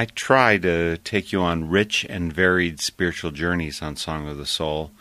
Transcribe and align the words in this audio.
I 0.00 0.06
try 0.06 0.56
to 0.56 0.96
take 0.96 1.30
you 1.30 1.42
on 1.42 1.68
rich 1.68 2.06
and 2.08 2.32
varied 2.32 2.80
spiritual 2.80 3.32
journeys 3.32 3.82
on 3.82 3.96
Song 3.96 4.26
of 4.28 4.38
the 4.38 4.46
Soul. 4.46 4.92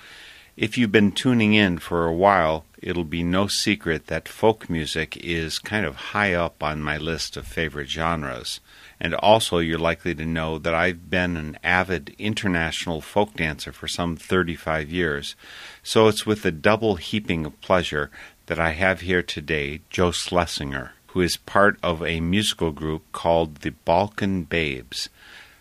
If 0.58 0.78
you've 0.78 0.91
been 0.91 1.14
tuning 1.14 1.53
in 1.53 1.78
for 1.78 2.06
a 2.06 2.14
while, 2.14 2.66
it'll 2.81 3.06
be 3.06 3.23
no 3.23 3.47
secret 3.47 4.08
that 4.08 4.28
folk 4.28 4.69
music 4.69 5.16
is 5.16 5.58
kind 5.58 5.86
of 5.86 6.11
high 6.11 6.33
up 6.33 6.61
on 6.61 6.81
my 6.81 6.97
list 6.97 7.38
of 7.38 7.47
favorite 7.47 7.88
genres. 7.88 8.59
And 9.00 9.16
also, 9.16 9.59
you're 9.59 9.80
likely 9.80 10.14
to 10.16 10.25
know 10.25 10.59
that 10.59 10.73
I've 10.73 11.09
been 11.09 11.38
an 11.38 11.58
avid 11.63 12.13
international 12.19 13.00
folk 13.00 13.36
dancer 13.36 13.72
for 13.72 13.88
some 13.88 14.17
35 14.17 14.91
years. 14.91 15.38
So 15.81 16.09
it's 16.09 16.25
with 16.25 16.44
a 16.45 16.52
double 16.52 16.95
heaping 16.95 17.45
of 17.45 17.61
pleasure 17.61 18.11
that 18.47 18.59
I 18.59 18.72
have 18.72 19.00
here 19.00 19.23
today 19.23 19.80
Jo 19.89 20.11
Schlesinger, 20.11 20.91
who 21.13 21.21
is 21.21 21.38
part 21.38 21.79
of 21.81 22.03
a 22.03 22.19
musical 22.19 22.71
group 22.71 23.03
called 23.11 23.57
the 23.57 23.71
Balkan 23.71 24.43
Babes, 24.43 25.09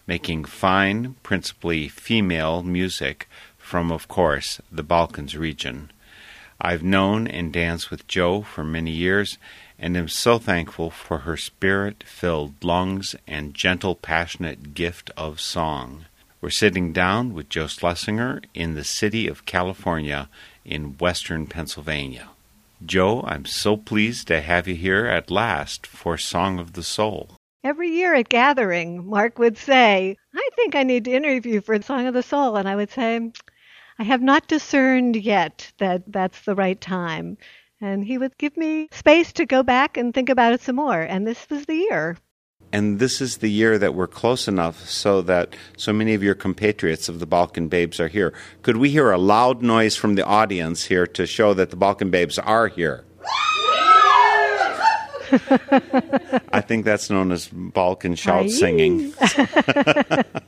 making 0.06 0.44
fine, 0.44 1.14
principally 1.22 1.88
female 1.88 2.62
music 2.62 3.28
from, 3.56 3.90
of 3.90 4.08
course, 4.08 4.60
the 4.70 4.82
Balkans 4.82 5.36
region. 5.36 5.90
I've 6.60 6.82
known 6.82 7.27
and 7.27 7.52
danced 7.52 7.90
with 7.90 8.08
Jo 8.08 8.42
for 8.42 8.64
many 8.64 8.90
years 8.90 9.38
and 9.78 9.96
am 9.96 10.08
so 10.08 10.38
thankful 10.38 10.90
for 10.90 11.18
her 11.18 11.36
spirit 11.36 12.02
filled 12.05 12.64
lungs 12.64 13.14
and 13.27 13.55
gentle, 13.55 13.94
passionate 13.94 14.74
gift 14.74 15.10
of 15.16 15.40
song. 15.40 16.06
We're 16.40 16.50
sitting 16.50 16.92
down 16.92 17.33
with 17.33 17.48
Jo 17.48 17.68
Schlesinger 17.68 18.42
in 18.55 18.74
the 18.74 18.84
city 18.84 19.28
of 19.28 19.46
California 19.46 20.28
in 20.64 20.98
western 20.98 21.46
Pennsylvania. 21.46 22.28
Jo, 22.84 23.22
I'm 23.26 23.44
so 23.44 23.76
pleased 23.76 24.28
to 24.28 24.40
have 24.40 24.68
you 24.68 24.76
here 24.76 25.06
at 25.06 25.30
last 25.30 25.86
for 25.86 26.16
Song 26.16 26.58
of 26.58 26.74
the 26.74 26.82
Soul. 26.82 27.30
Every 27.64 27.90
year 27.90 28.14
at 28.14 28.28
Gathering, 28.28 29.05
Mark 29.05 29.39
would 29.39 29.58
say, 29.58 30.16
I 30.33 30.48
think 30.55 30.77
I 30.77 30.84
need 30.84 31.05
to 31.06 31.12
interview 31.12 31.61
for 31.61 31.83
Song 31.83 32.06
of 32.06 32.14
the 32.14 32.22
Soul. 32.22 32.56
And 32.56 32.68
I 32.68 32.77
would 32.77 32.90
say, 32.90 33.33
I 33.98 34.05
have 34.05 34.22
not 34.22 34.46
discerned 34.46 35.17
yet 35.17 35.72
that 35.78 36.05
that's 36.06 36.42
the 36.42 36.55
right 36.55 36.80
time. 36.80 37.36
And 37.80 38.05
he 38.05 38.17
would 38.17 38.38
give 38.38 38.56
me 38.56 38.88
space 38.92 39.33
to 39.33 39.44
go 39.44 39.64
back 39.64 39.96
and 39.96 40.14
think 40.14 40.28
about 40.28 40.52
it 40.52 40.61
some 40.61 40.77
more. 40.77 41.00
And 41.00 41.27
this 41.27 41.50
was 41.50 41.67
the 41.67 41.74
year. 41.74 42.17
And 42.73 42.98
this 42.98 43.20
is 43.20 43.39
the 43.39 43.48
year 43.51 43.79
that 43.79 43.95
we're 43.95 44.06
close 44.06 44.46
enough 44.46 44.89
so 44.89 45.23
that 45.23 45.56
so 45.77 45.92
many 45.92 46.14
of 46.14 46.23
your 46.23 46.34
compatriots 46.34 47.08
of 47.08 47.18
the 47.18 47.27
Balkan 47.27 47.68
Babes 47.68 47.98
are 47.98 48.08
here. 48.08 48.34
Could 48.62 48.77
we 48.77 48.90
hear 48.90 49.11
a 49.11 49.18
loud 49.18 49.62
noise 49.62 49.96
from 49.96 50.17
the 50.17 50.24
audience 50.24 50.84
here 50.84 51.06
to 51.06 51.27
show 51.27 51.55
that 51.55 51.70
the 51.70 51.77
Balkan 51.77 52.11
Babes 52.11 52.39
are 52.39 52.68
here? 52.68 53.05
I 56.52 56.62
think 56.62 56.84
that's 56.84 57.11
known 57.11 57.33
as 57.33 57.48
Balkan 57.48 58.14
shout 58.14 58.45
Aye. 58.45 58.48
singing. 58.48 59.12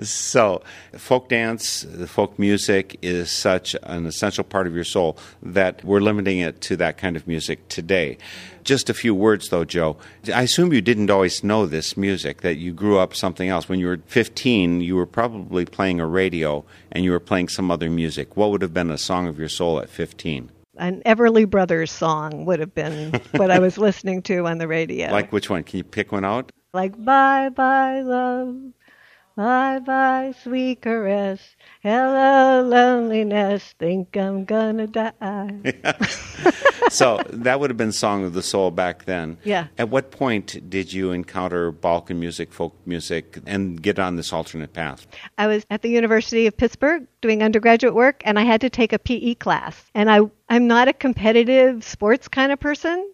So, 0.00 0.62
folk 0.96 1.28
dance, 1.28 1.82
the 1.82 2.06
folk 2.06 2.38
music 2.38 2.98
is 3.02 3.30
such 3.30 3.74
an 3.82 4.06
essential 4.06 4.44
part 4.44 4.66
of 4.66 4.74
your 4.74 4.84
soul 4.84 5.18
that 5.42 5.84
we're 5.84 6.00
limiting 6.00 6.38
it 6.38 6.60
to 6.62 6.76
that 6.76 6.98
kind 6.98 7.16
of 7.16 7.26
music 7.26 7.68
today. 7.68 8.18
Just 8.64 8.90
a 8.90 8.94
few 8.94 9.14
words, 9.14 9.48
though, 9.48 9.64
Jo. 9.64 9.96
I 10.32 10.42
assume 10.42 10.72
you 10.72 10.80
didn't 10.80 11.10
always 11.10 11.42
know 11.42 11.66
this 11.66 11.96
music, 11.96 12.42
that 12.42 12.56
you 12.56 12.72
grew 12.72 12.98
up 12.98 13.14
something 13.14 13.48
else. 13.48 13.68
When 13.68 13.80
you 13.80 13.86
were 13.86 14.00
15, 14.06 14.82
you 14.82 14.94
were 14.94 15.06
probably 15.06 15.64
playing 15.64 16.00
a 16.00 16.06
radio 16.06 16.64
and 16.92 17.04
you 17.04 17.12
were 17.12 17.20
playing 17.20 17.48
some 17.48 17.70
other 17.70 17.88
music. 17.88 18.36
What 18.36 18.50
would 18.50 18.62
have 18.62 18.74
been 18.74 18.90
a 18.90 18.98
song 18.98 19.26
of 19.26 19.38
your 19.38 19.48
soul 19.48 19.80
at 19.80 19.88
15? 19.88 20.50
An 20.76 21.02
Everly 21.04 21.48
Brothers 21.48 21.90
song 21.90 22.44
would 22.44 22.60
have 22.60 22.74
been 22.74 23.20
what 23.32 23.50
I 23.50 23.58
was 23.58 23.78
listening 23.86 24.22
to 24.22 24.46
on 24.46 24.58
the 24.58 24.68
radio. 24.68 25.10
Like 25.10 25.32
which 25.32 25.50
one? 25.50 25.64
Can 25.64 25.78
you 25.78 25.84
pick 25.84 26.12
one 26.12 26.24
out? 26.24 26.52
Like 26.72 27.02
bye 27.02 27.48
bye 27.48 28.02
love, 28.02 28.54
bye 29.38 29.78
bye 29.78 30.34
sweet 30.42 30.82
caress, 30.82 31.54
hello 31.80 32.60
loneliness, 32.60 33.72
think 33.78 34.16
I'm 34.16 34.44
gonna 34.44 34.88
die. 34.88 35.80
so 36.88 37.22
that 37.30 37.60
would 37.60 37.70
have 37.70 37.76
been 37.76 37.92
Song 37.92 38.24
of 38.24 38.32
the 38.32 38.42
Soul 38.42 38.72
back 38.72 39.04
then. 39.04 39.38
Yeah. 39.44 39.68
At 39.78 39.90
what 39.90 40.10
point 40.10 40.68
did 40.68 40.92
you 40.92 41.12
encounter 41.12 41.70
Balkan 41.70 42.18
music, 42.18 42.52
folk 42.52 42.74
music, 42.84 43.38
and 43.46 43.80
get 43.80 44.00
on 44.00 44.16
this 44.16 44.32
alternate 44.32 44.72
path? 44.72 45.06
I 45.38 45.46
was 45.46 45.64
at 45.70 45.82
the 45.82 45.88
University 45.88 46.48
of 46.48 46.56
Pittsburgh 46.56 47.06
doing 47.20 47.44
undergraduate 47.44 47.94
work, 47.94 48.20
and 48.24 48.40
I 48.40 48.42
had 48.42 48.60
to 48.62 48.70
take 48.70 48.92
a 48.92 48.98
PE 48.98 49.34
class. 49.34 49.84
And 49.94 50.10
I, 50.10 50.22
I'm 50.48 50.66
not 50.66 50.88
a 50.88 50.92
competitive 50.92 51.84
sports 51.84 52.26
kind 52.26 52.50
of 52.50 52.58
person, 52.58 53.08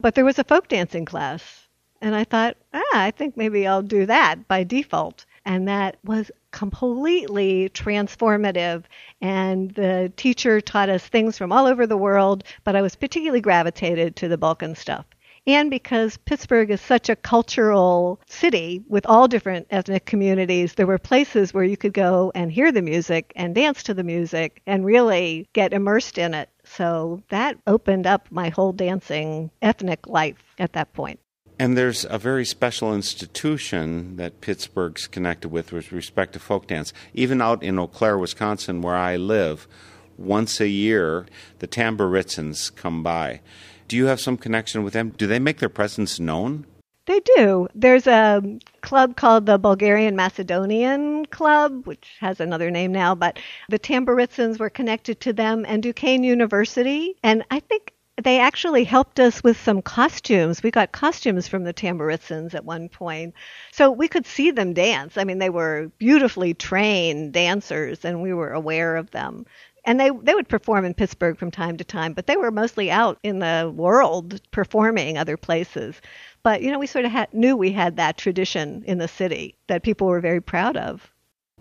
but 0.00 0.14
there 0.14 0.24
was 0.24 0.38
a 0.38 0.44
folk 0.44 0.68
dancing 0.68 1.04
class. 1.04 1.68
And 2.00 2.14
I 2.14 2.24
thought, 2.24 2.56
ah, 2.72 2.82
I 2.94 3.10
think 3.10 3.36
maybe 3.36 3.66
I'll 3.66 3.82
do 3.82 4.06
that 4.06 4.48
by 4.48 4.64
default. 4.64 5.26
And 5.44 5.68
that 5.68 5.96
was 6.04 6.30
completely 6.50 7.70
transformative. 7.70 8.84
And 9.20 9.70
the 9.72 10.12
teacher 10.16 10.60
taught 10.60 10.88
us 10.88 11.06
things 11.06 11.38
from 11.38 11.52
all 11.52 11.66
over 11.66 11.86
the 11.86 11.96
world, 11.96 12.44
but 12.64 12.76
I 12.76 12.82
was 12.82 12.96
particularly 12.96 13.40
gravitated 13.40 14.16
to 14.16 14.28
the 14.28 14.38
Balkan 14.38 14.74
stuff. 14.74 15.06
And 15.46 15.70
because 15.70 16.18
Pittsburgh 16.18 16.70
is 16.70 16.82
such 16.82 17.08
a 17.08 17.16
cultural 17.16 18.20
city 18.28 18.82
with 18.88 19.06
all 19.06 19.26
different 19.26 19.66
ethnic 19.70 20.04
communities, 20.04 20.74
there 20.74 20.86
were 20.86 20.98
places 20.98 21.54
where 21.54 21.64
you 21.64 21.78
could 21.78 21.94
go 21.94 22.30
and 22.34 22.52
hear 22.52 22.70
the 22.70 22.82
music 22.82 23.32
and 23.34 23.54
dance 23.54 23.82
to 23.84 23.94
the 23.94 24.04
music 24.04 24.60
and 24.66 24.84
really 24.84 25.48
get 25.54 25.72
immersed 25.72 26.18
in 26.18 26.34
it. 26.34 26.50
So 26.64 27.22
that 27.30 27.56
opened 27.66 28.06
up 28.06 28.26
my 28.30 28.50
whole 28.50 28.72
dancing 28.72 29.50
ethnic 29.62 30.06
life 30.06 30.42
at 30.58 30.74
that 30.74 30.92
point. 30.92 31.18
And 31.60 31.76
there's 31.76 32.06
a 32.08 32.16
very 32.16 32.46
special 32.46 32.94
institution 32.94 34.16
that 34.16 34.40
Pittsburgh's 34.40 35.06
connected 35.06 35.50
with 35.50 35.72
with 35.72 35.92
respect 35.92 36.32
to 36.32 36.38
folk 36.38 36.66
dance. 36.66 36.94
Even 37.12 37.42
out 37.42 37.62
in 37.62 37.78
Eau 37.78 37.86
Claire, 37.86 38.16
Wisconsin, 38.16 38.80
where 38.80 38.96
I 38.96 39.18
live, 39.18 39.68
once 40.16 40.58
a 40.58 40.68
year 40.68 41.26
the 41.58 41.68
Tamburitzans 41.68 42.74
come 42.74 43.02
by. 43.02 43.42
Do 43.88 43.98
you 43.98 44.06
have 44.06 44.22
some 44.22 44.38
connection 44.38 44.84
with 44.84 44.94
them? 44.94 45.10
Do 45.10 45.26
they 45.26 45.38
make 45.38 45.58
their 45.58 45.68
presence 45.68 46.18
known? 46.18 46.64
They 47.04 47.20
do. 47.36 47.68
There's 47.74 48.06
a 48.06 48.42
club 48.80 49.16
called 49.16 49.44
the 49.44 49.58
Bulgarian 49.58 50.16
Macedonian 50.16 51.26
Club, 51.26 51.86
which 51.86 52.16
has 52.20 52.40
another 52.40 52.70
name 52.70 52.92
now, 52.92 53.14
but 53.14 53.38
the 53.68 53.78
Tamburitzans 53.78 54.58
were 54.58 54.70
connected 54.70 55.20
to 55.20 55.34
them 55.34 55.66
and 55.68 55.82
Duquesne 55.82 56.24
University. 56.24 57.16
And 57.22 57.44
I 57.50 57.60
think 57.60 57.92
they 58.20 58.40
actually 58.40 58.84
helped 58.84 59.20
us 59.20 59.42
with 59.42 59.60
some 59.60 59.82
costumes. 59.82 60.62
We 60.62 60.70
got 60.70 60.92
costumes 60.92 61.48
from 61.48 61.64
the 61.64 61.74
Tamburitzans 61.74 62.54
at 62.54 62.64
one 62.64 62.88
point. 62.88 63.34
So 63.72 63.90
we 63.90 64.08
could 64.08 64.26
see 64.26 64.50
them 64.50 64.74
dance. 64.74 65.16
I 65.16 65.24
mean, 65.24 65.38
they 65.38 65.50
were 65.50 65.90
beautifully 65.98 66.54
trained 66.54 67.32
dancers 67.32 68.04
and 68.04 68.22
we 68.22 68.32
were 68.32 68.52
aware 68.52 68.96
of 68.96 69.10
them. 69.10 69.46
And 69.84 69.98
they, 69.98 70.10
they 70.10 70.34
would 70.34 70.48
perform 70.48 70.84
in 70.84 70.94
Pittsburgh 70.94 71.38
from 71.38 71.50
time 71.50 71.78
to 71.78 71.84
time, 71.84 72.12
but 72.12 72.26
they 72.26 72.36
were 72.36 72.50
mostly 72.50 72.90
out 72.90 73.18
in 73.22 73.38
the 73.38 73.72
world 73.74 74.40
performing 74.50 75.16
other 75.16 75.38
places. 75.38 76.00
But, 76.42 76.62
you 76.62 76.70
know, 76.70 76.78
we 76.78 76.86
sort 76.86 77.06
of 77.06 77.10
had, 77.10 77.32
knew 77.32 77.56
we 77.56 77.72
had 77.72 77.96
that 77.96 78.18
tradition 78.18 78.84
in 78.86 78.98
the 78.98 79.08
city 79.08 79.56
that 79.68 79.82
people 79.82 80.06
were 80.06 80.20
very 80.20 80.42
proud 80.42 80.76
of. 80.76 81.10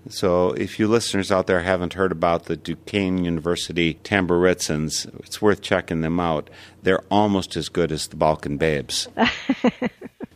So, 0.08 0.52
if 0.52 0.80
you 0.80 0.88
listeners 0.88 1.32
out 1.32 1.48
there 1.48 1.62
haven't 1.62 1.94
heard 1.94 2.12
about 2.12 2.46
the 2.46 2.56
Duquesne 2.56 3.26
University 3.26 3.96
Tamburitzans, 4.04 5.08
it's 5.20 5.42
worth 5.42 5.62
checking 5.62 6.02
them 6.02 6.20
out. 6.20 6.50
They're 6.82 7.04
almost 7.12 7.56
as 7.56 7.70
good 7.70 7.92
as 7.92 8.08
the 8.08 8.16
Balkan 8.16 8.58
Babes. 8.58 9.08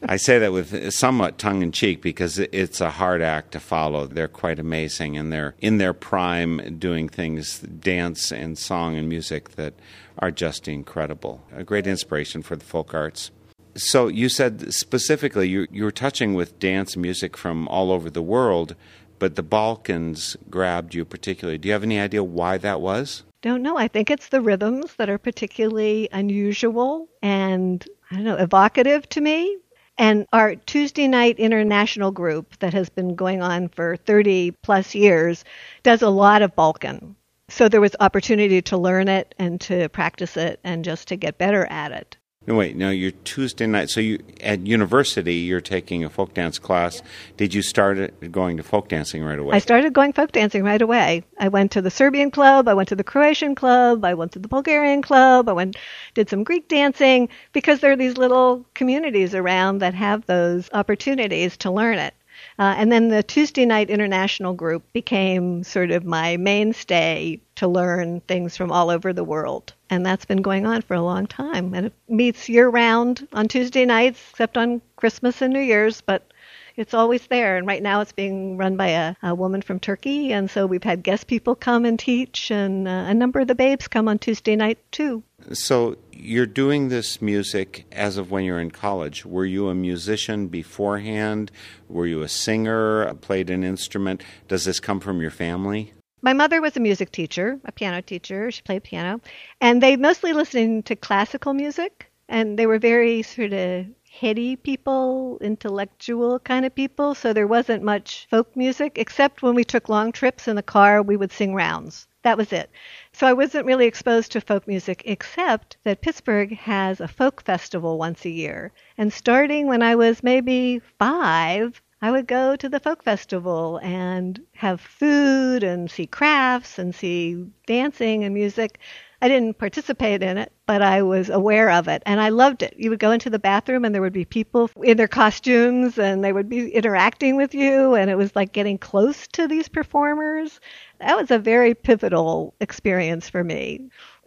I 0.06 0.18
say 0.18 0.38
that 0.40 0.52
with 0.52 0.94
somewhat 0.94 1.38
tongue 1.38 1.62
in 1.62 1.72
cheek 1.72 2.02
because 2.02 2.38
it's 2.38 2.82
a 2.82 2.90
hard 2.90 3.22
act 3.22 3.54
to 3.54 3.60
follow. 3.60 4.06
They're 4.06 4.28
quite 4.28 4.60
amazing 4.60 5.18
and 5.18 5.32
they're 5.32 5.56
in 5.60 5.78
their 5.78 5.94
prime 5.94 6.78
doing 6.78 7.08
things, 7.08 7.60
dance 7.60 8.32
and 8.32 8.58
song 8.58 8.98
and 8.98 9.08
music 9.08 9.52
that 9.52 9.74
are 10.20 10.32
just 10.32 10.68
incredible. 10.68 11.42
A 11.56 11.64
great 11.64 11.88
inspiration 11.88 12.44
for 12.44 12.58
the 12.58 12.66
folk 12.66 12.94
arts. 12.94 13.32
So, 13.76 14.08
you 14.08 14.30
said 14.30 14.72
specifically 14.74 15.50
you, 15.50 15.68
you 15.72 15.84
were 15.84 15.92
touching 15.92 16.36
with 16.36 16.60
dance 16.60 16.96
music 16.96 17.36
from 17.36 17.68
all 17.70 17.92
over 17.92 18.10
the 18.10 18.22
world 18.22 18.76
but 19.24 19.38
the 19.38 19.42
Balkans 19.42 20.36
grabbed 20.50 20.94
you 20.94 21.06
particularly. 21.06 21.58
Do 21.58 21.70
you 21.70 21.72
have 21.72 21.84
any 21.84 21.98
idea 21.98 22.22
why 22.22 22.58
that 22.58 22.82
was? 22.82 23.24
Don't 23.42 23.62
know. 23.62 23.78
I 23.78 23.88
think 23.88 24.12
it's 24.12 24.28
the 24.28 24.42
rhythms 24.42 24.96
that 24.96 25.10
are 25.10 25.18
particularly 25.18 26.10
unusual 26.12 27.08
and, 27.22 27.88
I 28.12 28.16
don't 28.16 28.26
know, 28.26 28.36
evocative 28.36 29.08
to 29.12 29.22
me. 29.22 29.60
And 29.98 30.28
our 30.34 30.56
Tuesday 30.56 31.08
night 31.08 31.40
international 31.40 32.12
group 32.12 32.60
that 32.60 32.74
has 32.74 32.90
been 32.90 33.16
going 33.16 33.42
on 33.42 33.70
for 33.70 33.96
30 33.96 34.52
plus 34.62 34.94
years 34.94 35.46
does 35.84 36.02
a 36.02 36.10
lot 36.10 36.42
of 36.42 36.54
Balkan. 36.54 37.16
So 37.48 37.70
there 37.70 37.80
was 37.80 37.96
opportunity 38.02 38.62
to 38.64 38.78
learn 38.78 39.08
it 39.08 39.36
and 39.40 39.62
to 39.62 39.88
practice 39.88 40.36
it 40.36 40.60
and 40.66 40.84
just 40.84 41.08
to 41.08 41.16
get 41.16 41.38
better 41.38 41.66
at 41.68 41.94
it. 41.94 42.18
No, 42.46 42.56
wait. 42.56 42.76
No, 42.76 42.90
you're 42.90 43.12
Tuesday 43.24 43.68
night. 43.68 43.90
So 43.90 44.02
you 44.02 44.20
at 44.42 44.68
university, 44.68 45.36
you're 45.36 45.62
taking 45.62 46.04
a 46.04 46.10
folk 46.10 46.34
dance 46.34 46.60
class. 46.60 47.02
Did 47.38 47.54
you 47.54 47.62
start 47.62 48.32
going 48.32 48.58
to 48.58 48.64
folk 48.64 48.90
dancing 48.90 49.24
right 49.24 49.40
away? 49.40 49.56
I 49.56 49.60
started 49.60 49.94
going 49.94 50.12
folk 50.12 50.34
dancing 50.34 50.64
right 50.64 50.82
away. 50.82 51.24
I 51.40 51.48
went 51.48 51.72
to 51.72 51.82
the 51.82 51.90
Serbian 51.90 52.32
club. 52.32 52.68
I 52.68 52.74
went 52.74 52.90
to 52.90 52.96
the 52.96 53.04
Croatian 53.04 53.56
club. 53.56 54.04
I 54.04 54.14
went 54.14 54.34
to 54.34 54.40
the 54.40 54.50
Bulgarian 54.50 55.02
club. 55.02 55.48
I 55.48 55.54
went 55.54 55.78
did 56.16 56.30
some 56.30 56.44
Greek 56.44 56.68
dancing 56.68 57.30
because 57.54 57.80
there 57.80 57.94
are 57.94 57.98
these 57.98 58.18
little 58.18 58.66
communities 58.74 59.34
around 59.34 59.78
that 59.80 59.94
have 59.94 60.26
those 60.26 60.70
opportunities 60.74 61.56
to 61.58 61.72
learn 61.72 61.98
it. 61.98 62.14
Uh, 62.60 62.76
and 62.78 62.92
then 62.92 63.08
the 63.08 63.24
Tuesday 63.24 63.66
night 63.66 63.90
international 63.90 64.54
group 64.54 64.84
became 64.92 65.64
sort 65.64 65.92
of 65.92 66.04
my 66.04 66.38
mainstay 66.38 67.40
to 67.56 67.68
learn 67.68 68.20
things 68.22 68.58
from 68.58 68.72
all 68.72 68.90
over 68.90 69.14
the 69.14 69.24
world. 69.24 69.74
And 69.94 70.06
that's 70.06 70.26
been 70.26 70.42
going 70.42 70.66
on 70.66 70.82
for 70.82 70.96
a 70.96 71.02
long 71.02 71.28
time. 71.28 71.74
And 71.74 71.86
it 71.88 71.94
meets 72.10 72.50
year 72.50 72.68
round 72.68 73.28
on 73.32 73.48
Tuesday 73.48 73.86
nights, 73.86 74.20
except 74.32 74.58
on 74.58 74.82
Christmas 74.96 75.42
and 75.42 75.54
New 75.54 75.60
Year's, 75.60 76.02
but 76.02 76.32
it's 76.76 76.96
always 76.96 77.28
there. 77.28 77.58
And 77.58 77.68
right 77.68 77.84
now 77.84 78.02
it's 78.02 78.12
being 78.12 78.58
run 78.58 78.76
by 78.76 78.88
a, 78.88 79.16
a 79.22 79.36
woman 79.36 79.62
from 79.62 79.80
Turkey. 79.80 80.34
And 80.34 80.50
so 80.50 80.66
we've 80.66 80.84
had 80.84 81.04
guest 81.04 81.28
people 81.28 81.54
come 81.56 81.86
and 81.86 82.00
teach, 82.00 82.50
and 82.50 82.88
uh, 82.88 83.06
a 83.08 83.14
number 83.14 83.40
of 83.40 83.48
the 83.48 83.54
babes 83.54 83.88
come 83.88 84.08
on 84.08 84.18
Tuesday 84.18 84.56
night 84.56 84.80
too. 84.92 85.22
So 85.52 85.98
you're 86.12 86.48
doing 86.48 86.90
this 86.90 87.22
music 87.22 87.86
as 87.92 88.18
of 88.18 88.32
when 88.32 88.46
you're 88.46 88.60
in 88.60 88.72
college. 88.72 89.26
Were 89.26 89.46
you 89.46 89.68
a 89.68 89.76
musician 89.76 90.48
beforehand? 90.48 91.52
Were 91.88 92.08
you 92.08 92.24
a 92.24 92.28
singer? 92.30 93.14
Played 93.16 93.52
an 93.52 93.64
instrument? 93.64 94.24
Does 94.48 94.66
this 94.66 94.80
come 94.80 95.00
from 95.00 95.22
your 95.22 95.32
family? 95.32 95.94
My 96.24 96.32
mother 96.32 96.62
was 96.62 96.78
a 96.78 96.80
music 96.80 97.12
teacher, 97.12 97.60
a 97.66 97.74
piano 97.74 98.02
teacher. 98.02 98.50
She 98.50 98.62
played 98.62 98.86
piano. 98.86 99.20
And 99.60 99.84
they 99.84 99.98
mostly 99.98 100.32
listened 100.32 100.86
to 100.86 100.96
classical 100.96 101.54
music. 101.54 102.10
And 102.30 102.58
they 102.58 102.66
were 102.66 102.80
very 102.80 103.24
sort 103.24 103.52
of 103.52 103.88
heady 104.10 104.56
people, 104.56 105.38
intellectual 105.42 106.40
kind 106.40 106.66
of 106.66 106.74
people. 106.74 107.14
So 107.14 107.34
there 107.34 107.46
wasn't 107.46 107.84
much 107.84 108.26
folk 108.30 108.56
music, 108.56 108.94
except 108.98 109.42
when 109.42 109.54
we 109.54 109.66
took 109.66 109.90
long 109.90 110.14
trips 110.14 110.48
in 110.48 110.56
the 110.56 110.64
car, 110.64 111.02
we 111.02 111.18
would 111.18 111.34
sing 111.34 111.56
rounds. 111.56 112.08
That 112.22 112.38
was 112.38 112.54
it. 112.54 112.70
So 113.12 113.28
I 113.28 113.34
wasn't 113.34 113.66
really 113.66 113.86
exposed 113.86 114.32
to 114.32 114.40
folk 114.40 114.66
music, 114.66 115.04
except 115.06 115.76
that 115.84 116.00
Pittsburgh 116.00 116.54
has 116.54 117.02
a 117.02 117.08
folk 117.10 117.44
festival 117.44 117.98
once 117.98 118.24
a 118.24 118.30
year. 118.30 118.72
And 118.98 119.12
starting 119.12 119.68
when 119.68 119.84
I 119.84 119.96
was 119.96 120.24
maybe 120.24 120.80
five, 120.98 121.82
I 122.04 122.12
would 122.12 122.28
go 122.28 122.58
to 122.58 122.68
the 122.68 122.82
folk 122.82 123.02
festival 123.02 123.80
and 123.82 124.38
have 124.56 124.82
food 124.82 125.64
and 125.64 125.90
see 125.90 126.06
crafts 126.06 126.78
and 126.78 126.94
see 126.94 127.46
dancing 127.66 128.26
and 128.26 128.34
music. 128.34 128.80
I 129.22 129.30
didn't 129.30 129.58
participate 129.58 130.22
in 130.22 130.38
it, 130.38 130.52
but 130.66 130.82
I 130.82 131.02
was 131.04 131.30
aware 131.30 131.72
of 131.72 131.88
it 131.88 132.04
and 132.06 132.20
I 132.20 132.28
loved 132.28 132.62
it. 132.62 132.76
You 132.78 132.90
would 132.90 133.00
go 133.00 133.12
into 133.12 133.30
the 133.30 133.40
bathroom 133.40 133.86
and 133.86 133.96
there 133.96 134.02
would 134.02 134.12
be 134.12 134.26
people 134.26 134.70
in 134.84 134.98
their 134.98 135.08
costumes 135.08 135.98
and 135.98 136.22
they 136.22 136.34
would 136.34 136.50
be 136.50 136.72
interacting 136.72 137.38
with 137.38 137.56
you 137.56 137.96
and 137.96 138.10
it 138.10 138.18
was 138.18 138.36
like 138.36 138.52
getting 138.52 138.78
close 138.78 139.26
to 139.30 139.48
these 139.48 139.70
performers. 139.70 140.60
That 141.00 141.16
was 141.16 141.32
a 141.32 141.40
very 141.40 141.74
pivotal 141.74 142.54
experience 142.60 143.30
for 143.30 143.46
me. 143.46 143.80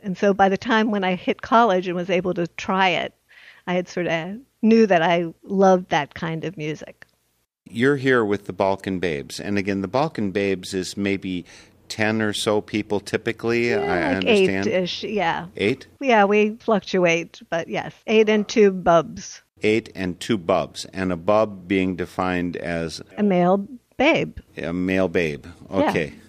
And 0.02 0.16
so 0.16 0.32
by 0.32 0.48
the 0.48 0.56
time 0.56 0.90
when 0.90 1.04
I 1.04 1.14
hit 1.14 1.42
college 1.42 1.88
and 1.88 1.94
was 1.94 2.08
able 2.08 2.32
to 2.32 2.46
try 2.46 2.88
it, 2.88 3.12
I 3.66 3.74
had 3.74 3.86
sort 3.86 4.06
of 4.06 4.38
knew 4.62 4.86
that 4.86 5.02
I 5.02 5.26
loved 5.42 5.90
that 5.90 6.14
kind 6.14 6.42
of 6.46 6.56
music. 6.56 7.05
You're 7.68 7.96
here 7.96 8.24
with 8.24 8.46
the 8.46 8.52
Balkan 8.52 8.98
Babes. 8.98 9.40
And 9.40 9.58
again, 9.58 9.80
the 9.80 9.88
Balkan 9.88 10.30
Babes 10.30 10.72
is 10.74 10.96
maybe 10.96 11.44
10 11.88 12.22
or 12.22 12.32
so 12.32 12.60
people 12.60 13.00
typically, 13.00 13.70
yeah, 13.70 13.78
I 13.78 14.06
like 14.08 14.16
understand. 14.16 14.66
Eight-ish, 14.66 15.04
yeah. 15.04 15.46
Eight? 15.56 15.86
Yeah, 16.00 16.24
we 16.24 16.56
fluctuate, 16.56 17.40
but 17.50 17.68
yes, 17.68 17.92
eight 18.06 18.28
and 18.28 18.46
two 18.48 18.70
bubs. 18.70 19.42
Eight 19.62 19.90
and 19.94 20.18
two 20.20 20.36
bubs. 20.38 20.84
And 20.86 21.12
a 21.12 21.16
bub 21.16 21.66
being 21.66 21.96
defined 21.96 22.56
as 22.56 23.00
a 23.16 23.22
male 23.22 23.66
babe. 23.96 24.38
A 24.56 24.72
male 24.72 25.08
babe. 25.08 25.46
Okay. 25.70 26.08
Yeah. 26.14 26.22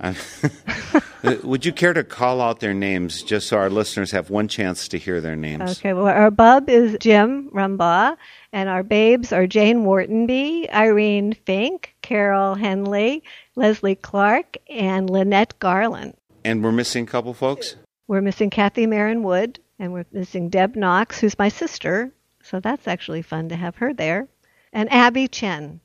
Would 1.42 1.66
you 1.66 1.72
care 1.72 1.92
to 1.92 2.04
call 2.04 2.40
out 2.40 2.60
their 2.60 2.74
names 2.74 3.22
just 3.22 3.48
so 3.48 3.58
our 3.58 3.70
listeners 3.70 4.12
have 4.12 4.30
one 4.30 4.48
chance 4.48 4.88
to 4.88 4.98
hear 4.98 5.20
their 5.20 5.36
names? 5.36 5.78
Okay, 5.78 5.92
well, 5.92 6.06
our 6.06 6.30
bub 6.30 6.68
is 6.68 6.96
Jim 7.00 7.50
Rumbaugh, 7.50 8.16
and 8.52 8.68
our 8.68 8.82
babes 8.82 9.32
are 9.32 9.46
Jane 9.46 9.84
Whartonby, 9.84 10.72
Irene 10.72 11.34
Fink, 11.44 11.94
Carol 12.02 12.54
Henley, 12.54 13.22
Leslie 13.56 13.96
Clark, 13.96 14.56
and 14.68 15.10
Lynette 15.10 15.58
Garland. 15.58 16.14
And 16.44 16.62
we're 16.62 16.72
missing 16.72 17.04
a 17.04 17.08
couple 17.08 17.34
folks? 17.34 17.76
We're 18.06 18.22
missing 18.22 18.50
Kathy 18.50 18.86
Marin 18.86 19.22
Wood, 19.22 19.58
and 19.78 19.92
we're 19.92 20.06
missing 20.12 20.48
Deb 20.48 20.76
Knox, 20.76 21.18
who's 21.18 21.38
my 21.38 21.48
sister. 21.48 22.12
So 22.42 22.60
that's 22.60 22.88
actually 22.88 23.22
fun 23.22 23.48
to 23.50 23.56
have 23.56 23.76
her 23.76 23.92
there. 23.92 24.28
And 24.72 24.90
Abby 24.92 25.28
Chen. 25.28 25.80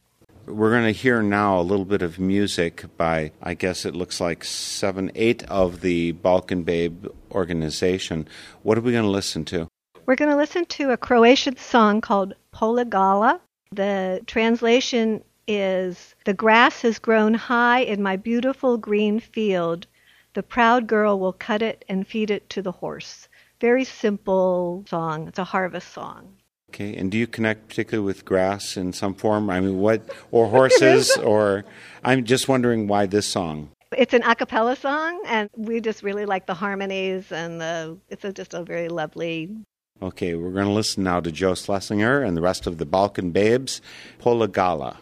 We're 0.45 0.71
going 0.71 0.83
to 0.83 0.91
hear 0.91 1.21
now 1.21 1.57
a 1.57 1.61
little 1.61 1.85
bit 1.85 2.01
of 2.01 2.19
music 2.19 2.83
by, 2.97 3.31
I 3.41 3.53
guess 3.53 3.85
it 3.85 3.95
looks 3.95 4.19
like 4.19 4.43
seven, 4.43 5.09
eight 5.15 5.43
of 5.43 5.79
the 5.79 6.11
Balkan 6.11 6.63
Babe 6.63 7.05
organization. 7.31 8.27
What 8.61 8.77
are 8.77 8.81
we 8.81 8.91
going 8.91 9.05
to 9.05 9.09
listen 9.09 9.45
to? 9.45 9.69
We're 10.05 10.15
going 10.15 10.31
to 10.31 10.37
listen 10.37 10.65
to 10.65 10.91
a 10.91 10.97
Croatian 10.97 11.55
song 11.55 12.01
called 12.01 12.33
Polagala. 12.53 13.39
The 13.71 14.21
translation 14.27 15.23
is 15.47 16.13
The 16.25 16.33
grass 16.33 16.81
has 16.81 16.99
grown 16.99 17.33
high 17.33 17.79
in 17.79 18.03
my 18.03 18.17
beautiful 18.17 18.77
green 18.77 19.21
field. 19.21 19.87
The 20.33 20.43
proud 20.43 20.87
girl 20.87 21.19
will 21.19 21.33
cut 21.33 21.61
it 21.61 21.85
and 21.87 22.05
feed 22.05 22.29
it 22.29 22.49
to 22.49 22.61
the 22.61 22.71
horse. 22.73 23.29
Very 23.61 23.85
simple 23.85 24.83
song. 24.89 25.29
It's 25.29 25.39
a 25.39 25.45
harvest 25.45 25.93
song. 25.93 26.35
Okay, 26.73 26.95
and 26.95 27.11
do 27.11 27.19
you 27.19 27.27
connect 27.27 27.67
particularly 27.67 28.03
with 28.03 28.25
grass 28.25 28.77
in 28.77 28.93
some 28.93 29.13
form? 29.13 29.47
I 29.51 29.59
mean, 29.59 29.77
what, 29.77 30.01
or 30.31 30.47
horses, 30.47 31.15
or 31.23 31.65
I'm 32.03 32.23
just 32.23 32.47
wondering 32.47 32.87
why 32.87 33.05
this 33.05 33.27
song? 33.27 33.69
It's 33.95 34.11
an 34.11 34.23
a 34.23 34.33
cappella 34.33 34.75
song, 34.75 35.21
and 35.27 35.51
we 35.55 35.81
just 35.81 36.01
really 36.01 36.25
like 36.25 36.47
the 36.47 36.55
harmonies, 36.55 37.31
and 37.31 37.61
the, 37.61 37.95
it's 38.09 38.25
a, 38.25 38.33
just 38.33 38.55
a 38.55 38.63
very 38.63 38.89
lovely. 38.89 39.55
Okay, 40.01 40.33
we're 40.33 40.49
going 40.49 40.65
to 40.65 40.71
listen 40.71 41.03
now 41.03 41.19
to 41.19 41.31
Jo 41.31 41.53
Schlesinger 41.53 42.23
and 42.23 42.35
the 42.35 42.41
rest 42.41 42.65
of 42.65 42.79
the 42.79 42.87
Balkan 42.87 43.29
Babes, 43.29 43.79
Polagala. 44.19 44.97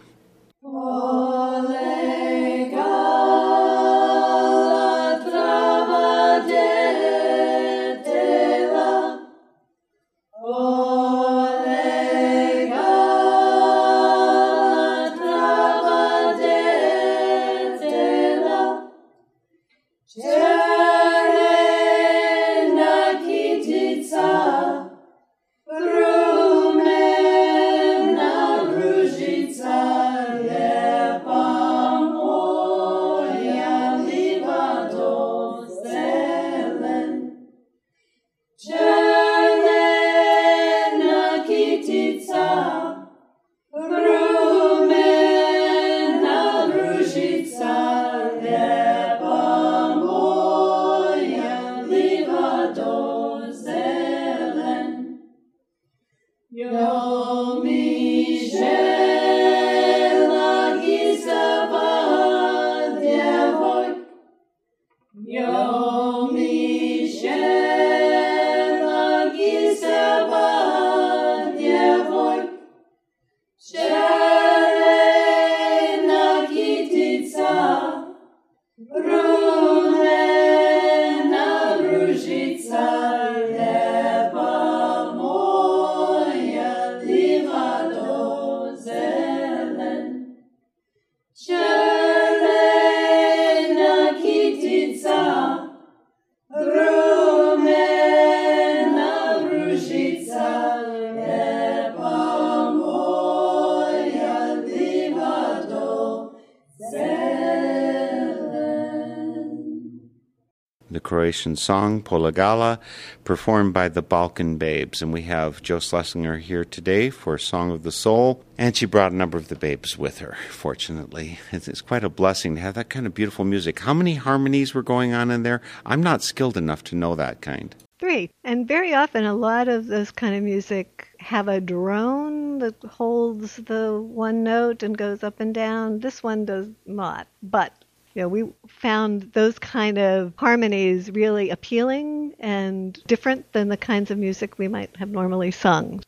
Croatian 111.31 111.55
song, 111.55 112.03
Polagala, 112.03 112.77
performed 113.23 113.73
by 113.73 113.87
the 113.87 114.01
Balkan 114.01 114.57
Babes. 114.57 115.01
And 115.01 115.13
we 115.13 115.21
have 115.21 115.61
Jo 115.61 115.79
Schlesinger 115.79 116.39
here 116.39 116.65
today 116.65 117.09
for 117.09 117.37
Song 117.37 117.71
of 117.71 117.83
the 117.83 117.91
Soul. 117.91 118.43
And 118.57 118.75
she 118.75 118.85
brought 118.85 119.13
a 119.13 119.15
number 119.15 119.37
of 119.37 119.47
the 119.47 119.55
babes 119.55 119.97
with 119.97 120.17
her, 120.17 120.35
fortunately. 120.49 121.39
It's, 121.53 121.69
it's 121.69 121.79
quite 121.79 122.03
a 122.03 122.09
blessing 122.09 122.55
to 122.55 122.61
have 122.61 122.73
that 122.73 122.89
kind 122.89 123.07
of 123.07 123.13
beautiful 123.13 123.45
music. 123.45 123.79
How 123.79 123.93
many 123.93 124.15
harmonies 124.15 124.73
were 124.73 124.83
going 124.83 125.13
on 125.13 125.31
in 125.31 125.43
there? 125.43 125.61
I'm 125.85 126.03
not 126.03 126.21
skilled 126.21 126.57
enough 126.57 126.83
to 126.85 126.97
know 126.97 127.15
that 127.15 127.39
kind. 127.39 127.73
Three. 127.97 128.29
And 128.43 128.67
very 128.67 128.93
often, 128.93 129.23
a 129.23 129.33
lot 129.33 129.69
of 129.69 129.87
this 129.87 130.11
kind 130.11 130.35
of 130.35 130.43
music 130.43 131.07
have 131.19 131.47
a 131.47 131.61
drone 131.61 132.59
that 132.59 132.75
holds 132.83 133.55
the 133.55 134.01
one 134.01 134.43
note 134.43 134.83
and 134.83 134.97
goes 134.97 135.23
up 135.23 135.39
and 135.39 135.53
down. 135.53 135.99
This 135.99 136.21
one 136.21 136.43
does 136.43 136.67
not. 136.85 137.27
But 137.41 137.80
you 138.13 138.21
know, 138.21 138.27
we 138.27 138.51
found 138.67 139.31
those 139.33 139.57
kind 139.59 139.97
of 139.97 140.33
harmonies 140.37 141.09
really 141.11 141.49
appealing 141.49 142.33
and 142.39 143.01
different 143.07 143.51
than 143.53 143.69
the 143.69 143.77
kinds 143.77 144.11
of 144.11 144.17
music 144.17 144.57
we 144.57 144.67
might 144.67 144.95
have 144.97 145.09
normally 145.09 145.51
sung. 145.51 146.01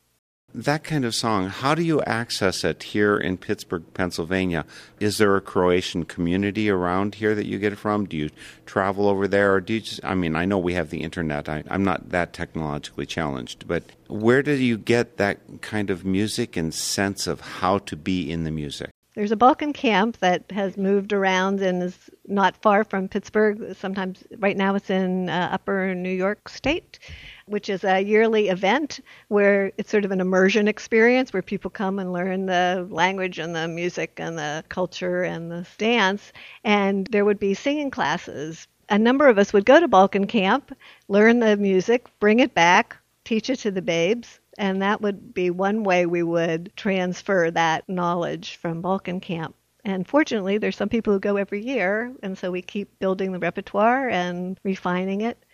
That 0.56 0.84
kind 0.84 1.04
of 1.04 1.16
song, 1.16 1.48
how 1.48 1.74
do 1.74 1.82
you 1.82 2.00
access 2.02 2.62
it 2.62 2.84
here 2.84 3.16
in 3.16 3.38
Pittsburgh, 3.38 3.82
Pennsylvania? 3.92 4.64
Is 5.00 5.18
there 5.18 5.34
a 5.34 5.40
Croatian 5.40 6.04
community 6.04 6.70
around 6.70 7.16
here 7.16 7.34
that 7.34 7.46
you 7.46 7.58
get 7.58 7.72
it 7.72 7.76
from? 7.76 8.04
Do 8.04 8.16
you 8.16 8.30
travel 8.64 9.08
over 9.08 9.26
there, 9.26 9.54
or 9.54 9.60
do 9.60 9.74
you 9.74 9.80
just, 9.80 10.04
I 10.04 10.14
mean, 10.14 10.36
I 10.36 10.44
know 10.44 10.58
we 10.58 10.74
have 10.74 10.90
the 10.90 11.02
internet. 11.02 11.48
I, 11.48 11.64
I'm 11.68 11.82
not 11.82 12.10
that 12.10 12.32
technologically 12.32 13.04
challenged, 13.04 13.66
but 13.66 13.82
where 14.06 14.44
do 14.44 14.52
you 14.52 14.78
get 14.78 15.16
that 15.16 15.40
kind 15.60 15.90
of 15.90 16.04
music 16.04 16.56
and 16.56 16.72
sense 16.72 17.26
of 17.26 17.40
how 17.40 17.78
to 17.78 17.96
be 17.96 18.30
in 18.30 18.44
the 18.44 18.52
music? 18.52 18.93
There's 19.14 19.30
a 19.30 19.36
Balkan 19.36 19.72
camp 19.72 20.18
that 20.18 20.50
has 20.50 20.76
moved 20.76 21.12
around 21.12 21.60
and 21.60 21.84
is 21.84 22.10
not 22.26 22.56
far 22.56 22.82
from 22.82 23.08
Pittsburgh. 23.08 23.76
Sometimes, 23.76 24.24
right 24.38 24.56
now, 24.56 24.74
it's 24.74 24.90
in 24.90 25.28
uh, 25.28 25.50
Upper 25.52 25.94
New 25.94 26.10
York 26.10 26.48
State, 26.48 26.98
which 27.46 27.68
is 27.68 27.84
a 27.84 28.00
yearly 28.00 28.48
event 28.48 28.98
where 29.28 29.70
it's 29.78 29.90
sort 29.90 30.04
of 30.04 30.10
an 30.10 30.20
immersion 30.20 30.66
experience 30.66 31.32
where 31.32 31.42
people 31.42 31.70
come 31.70 32.00
and 32.00 32.12
learn 32.12 32.46
the 32.46 32.88
language 32.90 33.38
and 33.38 33.54
the 33.54 33.68
music 33.68 34.14
and 34.16 34.36
the 34.36 34.64
culture 34.68 35.22
and 35.22 35.48
the 35.48 35.64
dance. 35.78 36.32
And 36.64 37.06
there 37.12 37.24
would 37.24 37.38
be 37.38 37.54
singing 37.54 37.92
classes. 37.92 38.66
A 38.88 38.98
number 38.98 39.28
of 39.28 39.38
us 39.38 39.52
would 39.52 39.64
go 39.64 39.78
to 39.78 39.86
Balkan 39.86 40.26
camp, 40.26 40.76
learn 41.06 41.38
the 41.38 41.56
music, 41.56 42.08
bring 42.18 42.40
it 42.40 42.52
back, 42.52 42.96
teach 43.24 43.48
it 43.48 43.60
to 43.60 43.70
the 43.70 43.80
babes, 43.80 44.40
and 44.58 44.82
that 44.82 45.00
would 45.00 45.34
be 45.34 45.50
one 45.50 45.84
way 45.84 46.06
we 46.06 46.22
would 46.22 46.72
transfer 46.76 47.50
that 47.50 47.88
knowledge 47.88 48.56
from 48.56 48.80
Balkan 48.80 49.20
Camp. 49.20 49.54
And 49.84 50.08
fortunately, 50.08 50.58
there's 50.58 50.76
some 50.76 50.88
people 50.88 51.12
who 51.12 51.20
go 51.20 51.36
every 51.36 51.62
year, 51.62 52.12
and 52.22 52.38
so 52.38 52.50
we 52.50 52.62
keep 52.62 52.98
building 52.98 53.32
the 53.32 53.38
repertoire 53.38 54.08
and 54.08 54.58
refining 54.64 55.20
it. 55.20 55.44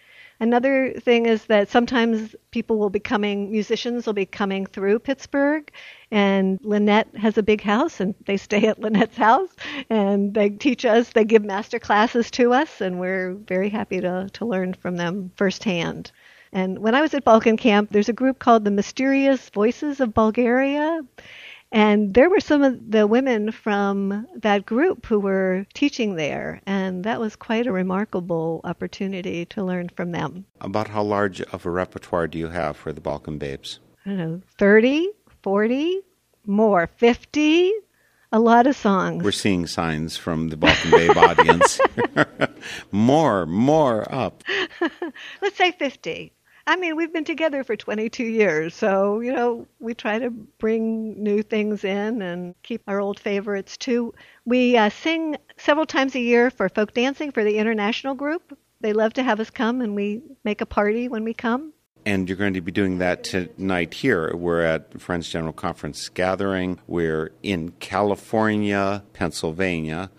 Another 0.43 0.95
thing 0.95 1.27
is 1.27 1.45
that 1.47 1.69
sometimes 1.69 2.35
people 2.51 2.79
will 2.79 2.89
be 2.89 3.01
coming, 3.01 3.51
musicians 3.51 4.07
will 4.07 4.15
be 4.15 4.25
coming 4.25 4.65
through 4.65 5.01
Pittsburgh, 5.01 5.71
and 6.11 6.59
Lynette 6.63 7.15
has 7.17 7.37
a 7.37 7.43
big 7.43 7.61
house, 7.61 8.01
and 8.01 8.15
they 8.25 8.39
stay 8.39 8.67
at 8.67 8.81
Lynette's 8.81 9.19
house, 9.19 9.51
and 9.91 10.33
they 10.33 10.49
teach 10.49 10.87
us, 10.87 11.11
they 11.11 11.25
give 11.25 11.45
master 11.45 11.79
classes 11.79 12.31
to 12.33 12.55
us, 12.55 12.81
and 12.81 12.99
we're 12.99 13.35
very 13.35 13.69
happy 13.69 14.01
to, 14.01 14.31
to 14.33 14.47
learn 14.47 14.73
from 14.73 14.97
them 14.97 15.31
firsthand. 15.37 16.11
And 16.53 16.79
when 16.81 16.95
I 16.95 17.01
was 17.01 17.15
at 17.15 17.25
Balkan 17.25 17.57
Camp, 17.57 17.91
there's 17.93 18.09
a 18.09 18.15
group 18.15 18.39
called 18.39 18.65
the 18.65 18.71
Mysterious 18.71 19.49
Voices 19.51 20.01
of 20.01 20.15
Bulgaria. 20.15 21.01
And 21.73 22.15
there 22.15 22.29
were 22.29 22.41
some 22.41 22.63
of 22.63 22.91
the 22.91 23.07
women 23.07 23.53
from 23.53 24.27
that 24.35 24.67
group 24.67 25.07
who 25.07 25.21
were 25.21 25.67
teaching 25.73 26.17
there, 26.17 26.61
and 26.67 27.05
that 27.05 27.21
was 27.21 27.37
quite 27.37 27.69
a 27.69 27.73
remarkable 27.73 28.61
opportunity 28.65 29.47
to 29.47 29.63
learn 29.63 29.89
from 29.91 30.11
them. 30.11 30.47
About 30.61 30.89
how 30.89 31.05
large 31.05 31.41
of 31.41 31.65
a 31.65 31.71
repertoire 31.71 32.27
do 32.27 32.39
you 32.39 32.49
have 32.49 32.77
for 32.77 32.93
the 32.93 33.01
Balkan 33.01 33.39
Babes? 33.39 33.79
I 34.05 34.11
don't 34.11 34.19
know, 34.19 34.43
30, 34.59 35.11
40, 35.43 36.01
more, 36.45 36.89
50, 36.97 37.73
a 38.33 38.41
lot 38.41 38.67
of 38.67 38.77
songs. 38.77 39.23
We're 39.23 39.31
seeing 39.31 39.69
signs 39.69 40.17
from 40.17 40.49
the 40.49 40.57
Balkan 40.57 40.91
Babe 40.91 41.17
audience. 41.17 41.81
more, 42.91 43.47
more 43.47 44.13
up. 44.13 44.43
Let's 45.43 45.57
say 45.57 45.71
50. 45.71 46.33
I 46.67 46.77
mean, 46.77 46.97
we've 46.97 47.13
been 47.13 47.25
together 47.25 47.65
for 47.65 47.77
22 47.77 48.25
years, 48.25 48.75
so, 48.75 49.21
you 49.21 49.33
know, 49.33 49.67
we 49.79 49.95
try 49.95 50.19
to 50.19 50.31
bring 50.31 51.23
new 51.23 51.43
things 51.43 51.85
in 51.85 52.23
and 52.23 52.55
keep 52.63 52.83
our 52.87 53.01
old 53.01 53.19
favorites 53.19 53.77
too. 53.77 54.15
We 54.45 54.77
uh, 54.77 54.91
sing 54.91 55.37
several 55.57 55.87
times 55.87 56.15
a 56.15 56.21
year 56.21 56.51
for 56.51 56.69
folk 56.69 56.95
dancing 56.95 57.33
for 57.33 57.45
the 57.45 57.59
international 57.59 58.15
group. 58.15 58.57
They 58.81 58.93
love 58.93 59.15
to 59.15 59.23
have 59.23 59.41
us 59.41 59.51
come, 59.51 59.81
and 59.81 59.95
we 59.95 60.23
make 60.45 60.61
a 60.61 60.67
party 60.67 61.09
when 61.09 61.25
we 61.25 61.35
come. 61.35 61.73
And 62.07 62.29
you're 62.29 62.39
going 62.39 62.55
to 62.55 62.63
be 62.63 62.73
doing 62.73 62.99
that 62.99 63.25
tonight 63.25 63.93
here. 63.93 64.35
We're 64.35 64.63
at 64.63 65.01
Friends 65.01 65.29
General 65.29 65.53
Conference 65.53 66.09
gathering. 66.09 66.79
We're 66.87 67.33
in 67.43 67.73
California, 67.73 69.05
Pennsylvania 69.13 70.11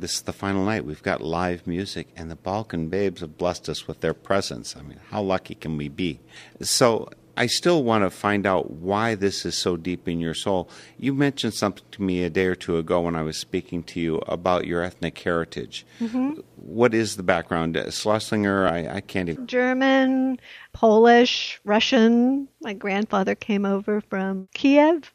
this 0.00 0.14
is 0.14 0.22
the 0.22 0.32
final 0.32 0.64
night. 0.64 0.84
We've 0.84 1.02
got 1.02 1.20
live 1.20 1.66
music, 1.66 2.08
and 2.16 2.30
the 2.30 2.36
Balkan 2.36 2.88
Babes 2.88 3.20
have 3.20 3.38
blessed 3.38 3.68
us 3.68 3.88
with 3.88 4.00
their 4.00 4.14
presence. 4.14 4.76
I 4.76 4.82
mean, 4.82 5.00
how 5.10 5.22
lucky 5.22 5.54
can 5.54 5.76
we 5.76 5.88
be? 5.88 6.20
So, 6.60 7.08
I 7.38 7.46
still 7.46 7.84
want 7.84 8.02
to 8.02 8.10
find 8.10 8.46
out 8.46 8.70
why 8.70 9.14
this 9.14 9.44
is 9.44 9.58
so 9.58 9.76
deep 9.76 10.08
in 10.08 10.20
your 10.20 10.32
soul. 10.32 10.70
You 10.96 11.12
mentioned 11.12 11.52
something 11.52 11.84
to 11.92 12.02
me 12.02 12.22
a 12.22 12.30
day 12.30 12.46
or 12.46 12.54
two 12.54 12.78
ago 12.78 13.02
when 13.02 13.14
I 13.14 13.22
was 13.22 13.36
speaking 13.36 13.82
to 13.84 14.00
you 14.00 14.22
about 14.26 14.66
your 14.66 14.82
ethnic 14.82 15.18
heritage. 15.18 15.84
Mm-hmm. 16.00 16.40
What 16.56 16.94
is 16.94 17.16
the 17.16 17.22
background? 17.22 17.76
Schlesinger, 17.90 18.66
I, 18.66 18.88
I 18.88 19.00
can't 19.02 19.28
even. 19.28 19.46
German, 19.46 20.40
Polish, 20.72 21.60
Russian. 21.64 22.48
My 22.62 22.72
grandfather 22.72 23.34
came 23.34 23.66
over 23.66 24.00
from 24.00 24.48
Kiev. 24.54 25.12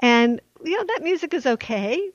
And, 0.00 0.40
you 0.64 0.78
know, 0.78 0.84
that 0.86 1.02
music 1.02 1.34
is 1.34 1.44
okay 1.44 2.10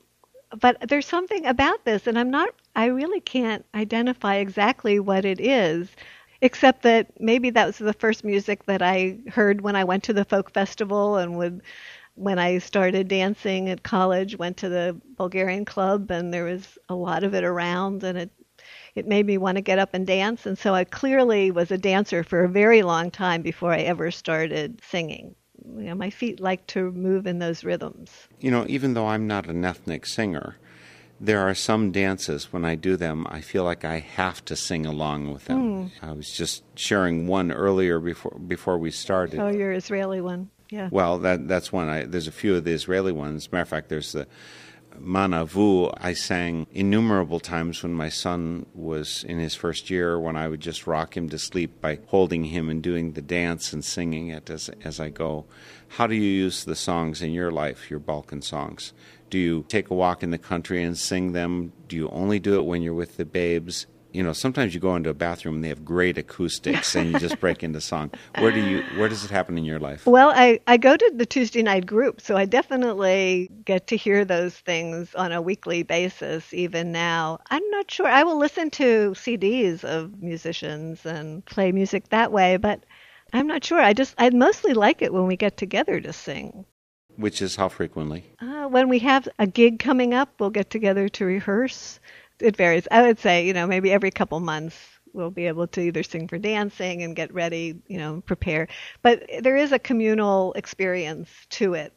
but 0.60 0.78
there's 0.90 1.06
something 1.06 1.46
about 1.46 1.86
this, 1.86 2.08
and 2.08 2.18
I'm 2.18 2.30
not, 2.32 2.50
I 2.76 2.86
really 2.88 3.20
can't 3.20 3.66
identify 3.76 4.36
exactly 4.36 5.00
what 5.00 5.26
it 5.26 5.40
is, 5.40 5.90
except 6.42 6.84
that 6.84 7.20
maybe 7.20 7.50
that 7.52 7.66
was 7.68 7.78
the 7.78 7.94
first 7.94 8.24
music 8.24 8.66
that 8.66 8.82
I 8.82 9.20
heard 9.30 9.62
when 9.62 9.76
I 9.76 9.84
went 9.84 10.04
to 10.06 10.14
the 10.14 10.26
folk 10.26 10.52
festival 10.52 11.18
and 11.18 11.38
would, 11.38 11.62
when 12.16 12.40
I 12.40 12.60
started 12.60 13.08
dancing 13.08 13.70
at 13.70 13.84
college, 13.84 14.38
went 14.38 14.58
to 14.58 14.70
the 14.70 15.00
Bulgarian 15.18 15.66
club, 15.66 16.12
and 16.12 16.34
there 16.34 16.46
was 16.46 16.78
a 16.90 16.96
lot 16.96 17.24
of 17.24 17.34
it 17.34 17.44
around, 17.44 18.04
and 18.04 18.18
it 18.18 18.32
it 18.96 19.08
made 19.08 19.26
me 19.26 19.38
want 19.38 19.56
to 19.58 19.62
get 19.62 19.80
up 19.80 19.94
and 19.94 20.06
dance. 20.06 20.46
And 20.46 20.58
so 20.58 20.74
I 20.76 20.84
clearly 20.84 21.52
was 21.52 21.72
a 21.72 21.78
dancer 21.78 22.24
for 22.24 22.44
a 22.44 22.50
very 22.50 22.84
long 22.84 23.10
time 23.12 23.42
before 23.42 23.74
I 23.74 23.80
ever 23.80 24.12
started 24.12 24.82
singing 24.84 25.36
you 25.66 25.84
know, 25.84 25.96
my 25.96 26.10
feet 26.10 26.40
like 26.40 26.66
to 26.68 26.92
move 26.92 27.26
in 27.28 27.40
those 27.40 27.64
rhythms. 27.64 28.12
You 28.40 28.52
know, 28.52 28.66
even 28.68 28.94
though 28.94 29.08
I'm 29.08 29.28
not 29.28 29.48
an 29.48 29.64
ethnic 29.64 30.06
singer, 30.06 30.58
there 31.20 31.40
are 31.40 31.54
some 31.54 31.92
dances 31.92 32.52
when 32.52 32.66
I 32.66 32.76
do 32.76 32.98
them, 32.98 33.26
I 33.30 33.42
feel 33.42 33.64
like 33.64 33.86
I 33.86 34.00
have 34.00 34.44
to 34.46 34.56
sing 34.56 34.86
along 34.86 35.32
with 35.32 35.46
them. 35.46 35.86
Mm. 35.86 35.92
I 36.02 36.12
was 36.12 36.30
just 36.30 36.64
sharing 36.76 37.28
one 37.28 37.52
earlier 37.52 38.00
before 38.00 38.38
before 38.40 38.78
we 38.78 38.92
started. 38.92 39.40
Oh, 39.40 39.48
your 39.48 39.72
Israeli 39.72 40.22
one, 40.22 40.50
yeah. 40.70 40.90
Well, 40.92 41.20
that 41.20 41.48
that's 41.48 41.72
one. 41.72 41.88
I, 41.88 42.06
there's 42.06 42.28
a 42.28 42.32
few 42.32 42.56
of 42.56 42.64
the 42.64 42.72
Israeli 42.72 43.12
ones. 43.12 43.52
matter 43.52 43.62
of 43.62 43.70
fact, 43.70 43.90
there's 43.90 44.12
the 44.12 44.28
Manavu, 45.00 45.94
I 45.98 46.14
sang 46.14 46.68
innumerable 46.72 47.40
times 47.40 47.84
when 47.84 47.94
my 47.94 48.10
son 48.10 48.66
was 48.74 49.24
in 49.24 49.40
his 49.40 49.56
first 49.56 49.90
year, 49.90 50.20
when 50.20 50.36
I 50.36 50.48
would 50.48 50.60
just 50.60 50.88
rock 50.88 51.18
him 51.18 51.30
to 51.30 51.40
sleep 51.40 51.82
by 51.82 52.00
holding 52.08 52.46
him 52.46 52.70
and 52.70 52.82
doing 52.82 53.14
the 53.14 53.22
dance 53.22 53.74
and 53.74 53.84
singing 53.84 54.30
it 54.30 54.50
as, 54.50 54.70
as 54.84 55.00
I 55.00 55.10
go. 55.10 55.46
How 55.90 56.08
do 56.08 56.16
you 56.16 56.22
use 56.22 56.66
the 56.66 56.76
songs 56.76 57.22
in 57.22 57.32
your 57.32 57.52
life, 57.52 57.90
your 57.90 58.00
Balkan 58.00 58.42
songs? 58.42 58.94
Do 59.30 59.38
you 59.38 59.66
take 59.68 59.90
a 59.90 59.96
walk 59.96 60.24
in 60.24 60.32
the 60.32 60.38
country 60.38 60.84
and 60.84 60.98
sing 60.98 61.32
them? 61.32 61.74
Do 61.88 61.96
you 61.96 62.10
only 62.10 62.40
do 62.40 62.56
it 62.56 62.66
when 62.66 62.82
you're 62.82 62.94
with 62.94 63.18
the 63.18 63.26
babes? 63.26 63.88
You 64.14 64.22
know, 64.22 64.32
sometimes 64.32 64.76
you 64.76 64.80
go 64.80 64.96
into 64.96 65.10
a 65.10 65.14
bathroom 65.14 65.56
and 65.56 65.64
they 65.64 65.70
have 65.70 65.84
great 65.84 66.18
acoustics 66.18 66.96
and 66.96 67.12
you 67.12 67.20
just 67.20 67.40
break 67.40 67.64
into 67.64 67.82
song. 67.82 68.12
Where 68.38 68.52
do 68.52 68.60
you 68.60 68.84
where 68.98 69.10
does 69.10 69.26
it 69.26 69.32
happen 69.32 69.58
in 69.58 69.66
your 69.66 69.80
life? 69.80 70.06
Well, 70.06 70.32
I, 70.36 70.60
I 70.68 70.78
go 70.78 70.96
to 70.96 71.12
the 71.16 71.26
Tuesday 71.26 71.64
night 71.64 71.88
group, 71.88 72.22
so 72.22 72.38
I 72.38 72.46
definitely 72.46 73.50
get 73.66 73.88
to 73.88 73.98
hear 73.98 74.24
those 74.24 74.56
things 74.56 75.14
on 75.16 75.32
a 75.32 75.42
weekly 75.42 75.82
basis 75.82 76.54
even 76.54 76.92
now. 76.92 77.40
I'm 77.50 77.68
not 77.72 77.90
sure. 77.90 78.08
I 78.08 78.24
will 78.24 78.38
listen 78.38 78.70
to 78.72 79.12
CDs 79.12 79.84
of 79.84 80.22
musicians 80.22 81.06
and 81.06 81.44
play 81.46 81.72
music 81.72 82.10
that 82.10 82.32
way, 82.32 82.58
but 82.58 82.86
I'm 83.34 83.48
not 83.48 83.64
sure. 83.64 83.82
I 83.82 83.94
just 83.94 84.14
I 84.20 84.30
mostly 84.30 84.74
like 84.74 85.02
it 85.02 85.12
when 85.12 85.26
we 85.26 85.36
get 85.36 85.58
together 85.58 86.00
to 86.00 86.14
sing. 86.14 86.66
Which 87.16 87.42
is 87.42 87.56
how 87.56 87.70
frequently? 87.70 88.26
Uh, 88.40 88.68
when 88.68 88.90
we 88.90 89.00
have 89.00 89.28
a 89.38 89.46
gig 89.46 89.78
coming 89.78 90.14
up, 90.14 90.34
we'll 90.40 90.50
get 90.50 90.72
together 90.72 91.08
to 91.10 91.26
rehearse. 91.26 92.00
It 92.40 92.56
varies. 92.58 92.88
I 92.92 93.02
would 93.02 93.18
say, 93.20 93.48
you 93.48 93.54
know, 93.54 93.66
maybe 93.66 93.92
every 93.92 94.12
couple 94.12 94.40
months 94.40 95.00
we'll 95.14 95.32
be 95.32 95.48
able 95.48 95.68
to 95.68 95.82
either 95.82 96.04
sing 96.04 96.28
for 96.28 96.38
dancing 96.38 97.02
and 97.02 97.16
get 97.16 97.34
ready, 97.34 97.82
you 97.88 97.98
know, 97.98 98.22
prepare. 98.26 98.68
But 99.02 99.24
there 99.42 99.58
is 99.58 99.72
a 99.72 99.80
communal 99.80 100.54
experience 100.54 101.30
to 101.52 101.74
it, 101.74 101.94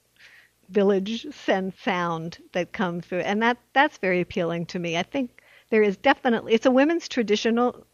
village 0.71 1.26
sense 1.35 1.78
sound 1.81 2.38
that 2.52 2.73
comes 2.73 3.07
through, 3.07 3.21
and 3.21 3.43
that 3.43 3.59
that's 3.73 3.99
very 3.99 4.21
appealing 4.21 4.66
to 4.66 4.78
me. 4.78 4.97
I 4.99 5.02
think 5.05 5.43
there 5.71 5.83
is 5.83 5.97
definitely 5.99 6.55
it's 6.55 6.66
a 6.66 6.71
women's 6.71 7.09
traditional. 7.09 7.87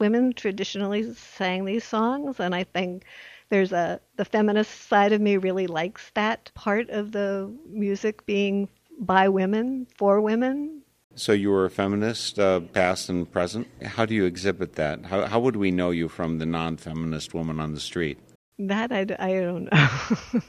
Women 0.00 0.32
traditionally 0.32 1.14
sang 1.14 1.64
these 1.64 1.84
songs, 1.84 2.40
and 2.40 2.54
I 2.54 2.64
think 2.64 3.04
there's 3.50 3.72
a 3.72 4.00
the 4.16 4.24
feminist 4.24 4.88
side 4.88 5.12
of 5.12 5.20
me 5.20 5.36
really 5.38 5.66
likes 5.66 6.10
that 6.14 6.50
part 6.54 6.90
of 6.90 7.12
the 7.12 7.52
music 7.68 8.26
being 8.26 8.68
by 8.98 9.28
women 9.28 9.86
for 9.96 10.20
women 10.20 10.82
so 11.18 11.32
you 11.32 11.50
were 11.50 11.64
a 11.64 11.70
feminist, 11.70 12.38
uh, 12.38 12.60
past 12.60 13.08
and 13.08 13.30
present. 13.30 13.66
How 13.82 14.06
do 14.06 14.14
you 14.14 14.24
exhibit 14.24 14.74
that? 14.74 15.04
How, 15.04 15.26
how 15.26 15.40
would 15.40 15.56
we 15.56 15.70
know 15.70 15.90
you 15.90 16.08
from 16.08 16.38
the 16.38 16.46
non-feminist 16.46 17.34
woman 17.34 17.60
on 17.60 17.74
the 17.74 17.80
street? 17.80 18.18
That 18.58 18.92
I, 18.92 19.00
I 19.18 19.40
don't 19.40 19.64
know. 19.64 20.40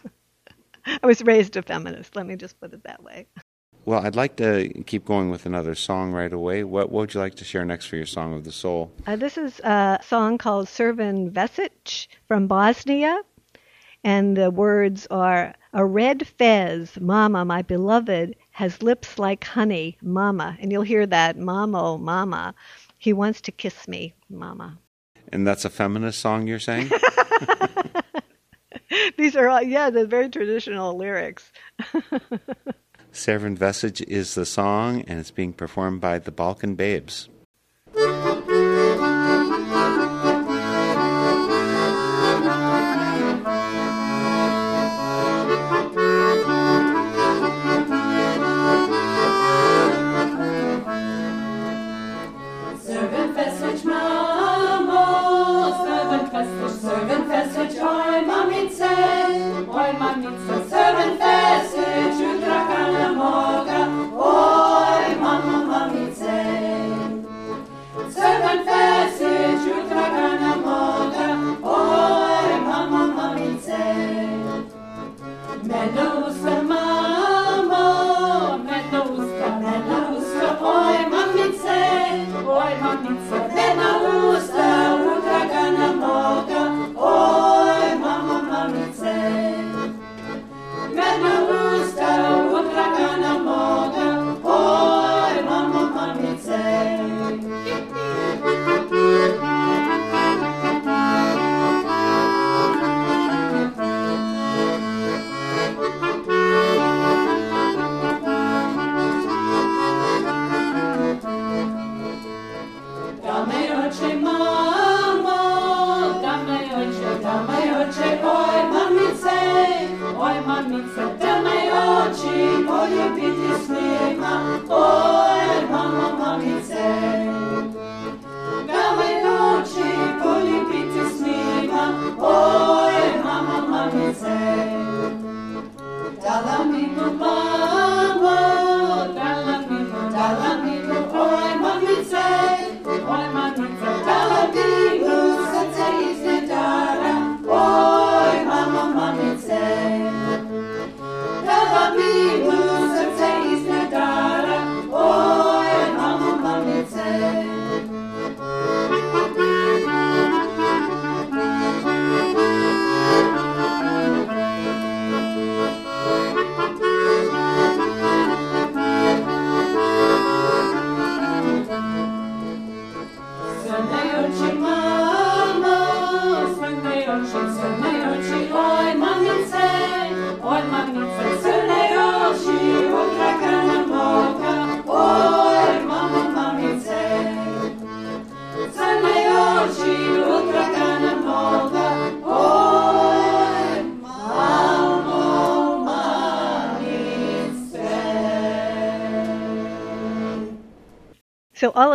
I 1.03 1.07
was 1.07 1.21
raised 1.23 1.57
a 1.57 1.61
feminist. 1.61 2.15
Let 2.15 2.25
me 2.25 2.35
just 2.35 2.59
put 2.59 2.73
it 2.73 2.83
that 2.83 3.03
way. 3.03 3.27
Well, 3.85 4.05
I'd 4.05 4.15
like 4.15 4.35
to 4.37 4.69
keep 4.85 5.05
going 5.05 5.29
with 5.29 5.45
another 5.45 5.73
song 5.73 6.11
right 6.11 6.31
away. 6.31 6.63
What, 6.63 6.91
what 6.91 6.99
would 6.99 7.13
you 7.13 7.19
like 7.19 7.35
to 7.35 7.43
share 7.43 7.65
next 7.65 7.85
for 7.85 7.95
your 7.95 8.05
Song 8.05 8.33
of 8.33 8.43
the 8.43 8.51
Soul? 8.51 8.91
Uh, 9.07 9.15
this 9.15 9.37
is 9.37 9.59
a 9.61 9.99
song 10.03 10.37
called 10.37 10.67
Crven 10.67 11.31
Fesić 11.31 12.07
from 12.27 12.47
Bosnia. 12.47 13.21
And 14.03 14.37
the 14.37 14.49
words 14.49 15.07
are 15.11 15.55
A 15.73 15.85
red 15.85 16.27
fez, 16.27 16.97
Mama, 16.99 17.43
my 17.45 17.61
beloved, 17.61 18.35
has 18.59 18.83
lips 18.83 19.17
like 19.17 19.45
honey, 19.45 19.97
Mama. 20.01 20.57
And 20.59 20.69
you'll 20.69 20.81
hear 20.81 21.07
that, 21.07 21.37
Mama, 21.37 21.81
oh, 21.81 21.97
Mama. 21.97 22.53
He 22.97 23.13
wants 23.13 23.39
to 23.39 23.53
kiss 23.53 23.87
me, 23.87 24.13
Mama. 24.29 24.77
And 25.31 25.47
that's 25.47 25.63
a 25.63 25.69
feminist 25.69 26.19
song 26.19 26.45
you're 26.45 26.59
saying? 26.59 26.91
These 29.17 29.37
are 29.37 29.47
all, 29.47 29.61
yeah, 29.61 29.89
the 29.89 30.05
very 30.05 30.27
traditional 30.27 30.97
lyrics. 30.97 31.53
Crven 33.13 33.57
Fesić 33.57 34.01
is 34.05 34.35
the 34.35 34.45
song, 34.45 35.03
and 35.07 35.21
it's 35.21 35.31
being 35.31 35.53
performed 35.53 36.01
by 36.01 36.19
the 36.19 36.31
Balkan 36.31 36.75
Babes. 36.75 37.29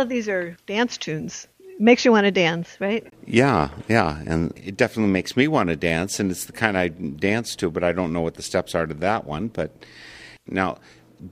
Of 0.05 0.09
these 0.09 0.29
are 0.29 0.55
dance 0.65 0.97
tunes. 0.97 1.47
Makes 1.77 2.05
you 2.05 2.11
want 2.11 2.23
to 2.23 2.31
dance, 2.31 2.77
right? 2.79 3.05
Yeah, 3.25 3.69
yeah, 3.89 4.21
and 4.25 4.53
it 4.55 4.77
definitely 4.77 5.11
makes 5.11 5.35
me 5.35 5.49
want 5.49 5.67
to 5.67 5.75
dance, 5.75 6.21
and 6.21 6.31
it's 6.31 6.45
the 6.45 6.53
kind 6.53 6.77
I 6.77 6.87
dance 6.87 7.53
to, 7.57 7.69
but 7.69 7.83
I 7.83 7.91
don't 7.91 8.13
know 8.13 8.21
what 8.21 8.35
the 8.35 8.41
steps 8.41 8.73
are 8.75 8.85
to 8.85 8.93
that 8.93 9.25
one. 9.25 9.49
But 9.49 9.75
now, 10.47 10.77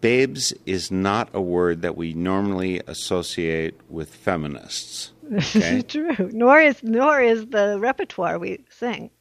babes 0.02 0.52
is 0.66 0.92
not 0.92 1.30
a 1.34 1.40
word 1.42 1.82
that 1.84 1.96
we 1.96 2.14
normally 2.14 2.82
associate 2.88 3.80
with 3.90 4.14
feminists. 4.14 5.14
Okay? 5.34 5.82
True. 5.88 6.30
Nor 6.34 6.60
is 6.60 6.84
nor 6.84 7.22
is 7.22 7.46
the 7.48 7.78
repertoire 7.80 8.38
we 8.38 8.66
sing. 8.70 9.12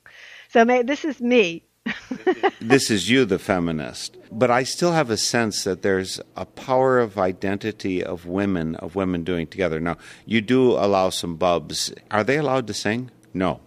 So 0.48 0.64
may, 0.64 0.82
this 0.82 1.04
is 1.04 1.20
me 1.20 1.62
this 2.61 2.90
is 2.90 3.11
you, 3.11 3.25
the 3.25 3.38
feminist. 3.38 4.16
But 4.31 4.51
I 4.51 4.62
still 4.62 4.92
have 4.92 5.11
a 5.11 5.16
sense 5.16 5.64
that 5.64 5.83
there's 5.83 6.21
a 6.37 6.47
power 6.47 6.99
of 6.99 7.18
identity 7.18 8.03
of 8.03 8.27
women, 8.27 8.77
of 8.77 8.95
women 8.95 9.25
doing 9.25 9.47
together. 9.47 9.81
Now, 9.81 9.97
you 10.25 10.40
do 10.40 10.73
allow 10.73 11.11
some 11.11 11.37
bubs. 11.37 11.92
Are 12.11 12.25
they 12.25 12.37
allowed 12.37 12.66
to 12.68 12.75
sing? 12.75 13.11
No. 13.35 13.61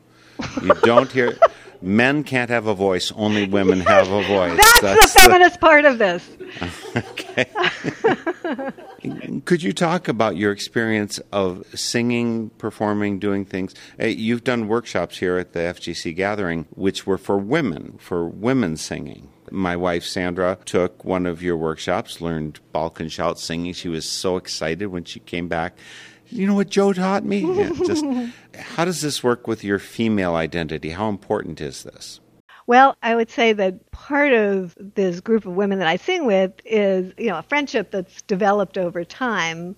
You 0.62 0.74
don't 0.84 1.12
hear. 1.12 1.38
Men 1.86 2.24
can't 2.24 2.50
have 2.50 2.66
a 2.66 2.74
voice, 2.74 3.12
only 3.16 3.46
women 3.48 3.80
have 3.82 4.10
a 4.10 4.24
voice. 4.24 4.58
That's, 4.82 4.82
That's 4.82 5.14
the 5.14 5.20
feminist 5.20 5.54
the, 5.54 5.60
part 5.60 5.86
of 5.86 6.00
this. 6.00 6.28
okay. 6.96 7.46
Could 9.46 9.62
you 9.62 9.72
talk 9.72 10.08
about 10.08 10.36
your 10.36 10.52
experience 10.52 11.20
of 11.32 11.64
singing, 11.76 12.50
performing, 12.58 13.20
doing 13.20 13.46
things? 13.46 13.76
You've 14.00 14.44
done 14.44 14.68
workshops 14.68 15.20
here 15.20 15.38
at 15.38 15.54
the 15.54 15.60
FGC 15.60 16.16
gathering, 16.16 16.66
which 16.72 17.06
were 17.06 17.20
for 17.20 17.38
women, 17.38 18.00
for 18.00 18.28
women 18.28 18.78
singing. 18.78 19.30
My 19.52 19.76
wife 19.76 20.06
Sandra 20.06 20.58
took 20.66 21.06
one 21.06 21.28
of 21.28 21.44
your 21.44 21.56
workshops, 21.56 22.20
learned 22.20 22.62
Balkan 22.72 23.10
shout 23.10 23.38
singing. 23.38 23.74
She 23.74 23.90
was 23.90 24.10
so 24.10 24.38
excited 24.38 24.88
when 24.88 25.04
she 25.04 25.20
came 25.20 25.48
back 25.48 25.78
you 26.30 26.48
know 26.48 26.56
what 26.56 26.70
Jo 26.70 26.94
taught 26.94 27.24
me? 27.24 27.42
Yeah, 27.56 27.72
just, 27.86 28.06
how 28.58 28.86
does 28.86 29.02
this 29.02 29.24
work 29.24 29.48
with 29.48 29.64
your 29.64 29.80
female 29.80 30.36
identity? 30.36 30.90
How 30.90 31.10
important 31.10 31.62
is 31.62 31.84
this? 31.84 32.20
Well, 32.68 32.98
I 33.04 33.16
would 33.16 33.30
say 33.30 33.54
that 33.54 33.92
part 33.92 34.34
of 34.34 34.76
this 34.96 35.20
group 35.20 35.46
of 35.46 35.56
women 35.56 35.80
that 35.80 35.88
I 35.88 35.98
sing 35.98 36.26
with 36.26 36.52
is, 36.66 37.14
you 37.18 37.28
know, 37.28 37.38
a 37.38 37.44
friendship 37.44 37.92
that's 37.92 38.22
developed 38.24 38.78
over 38.78 39.04
time. 39.04 39.76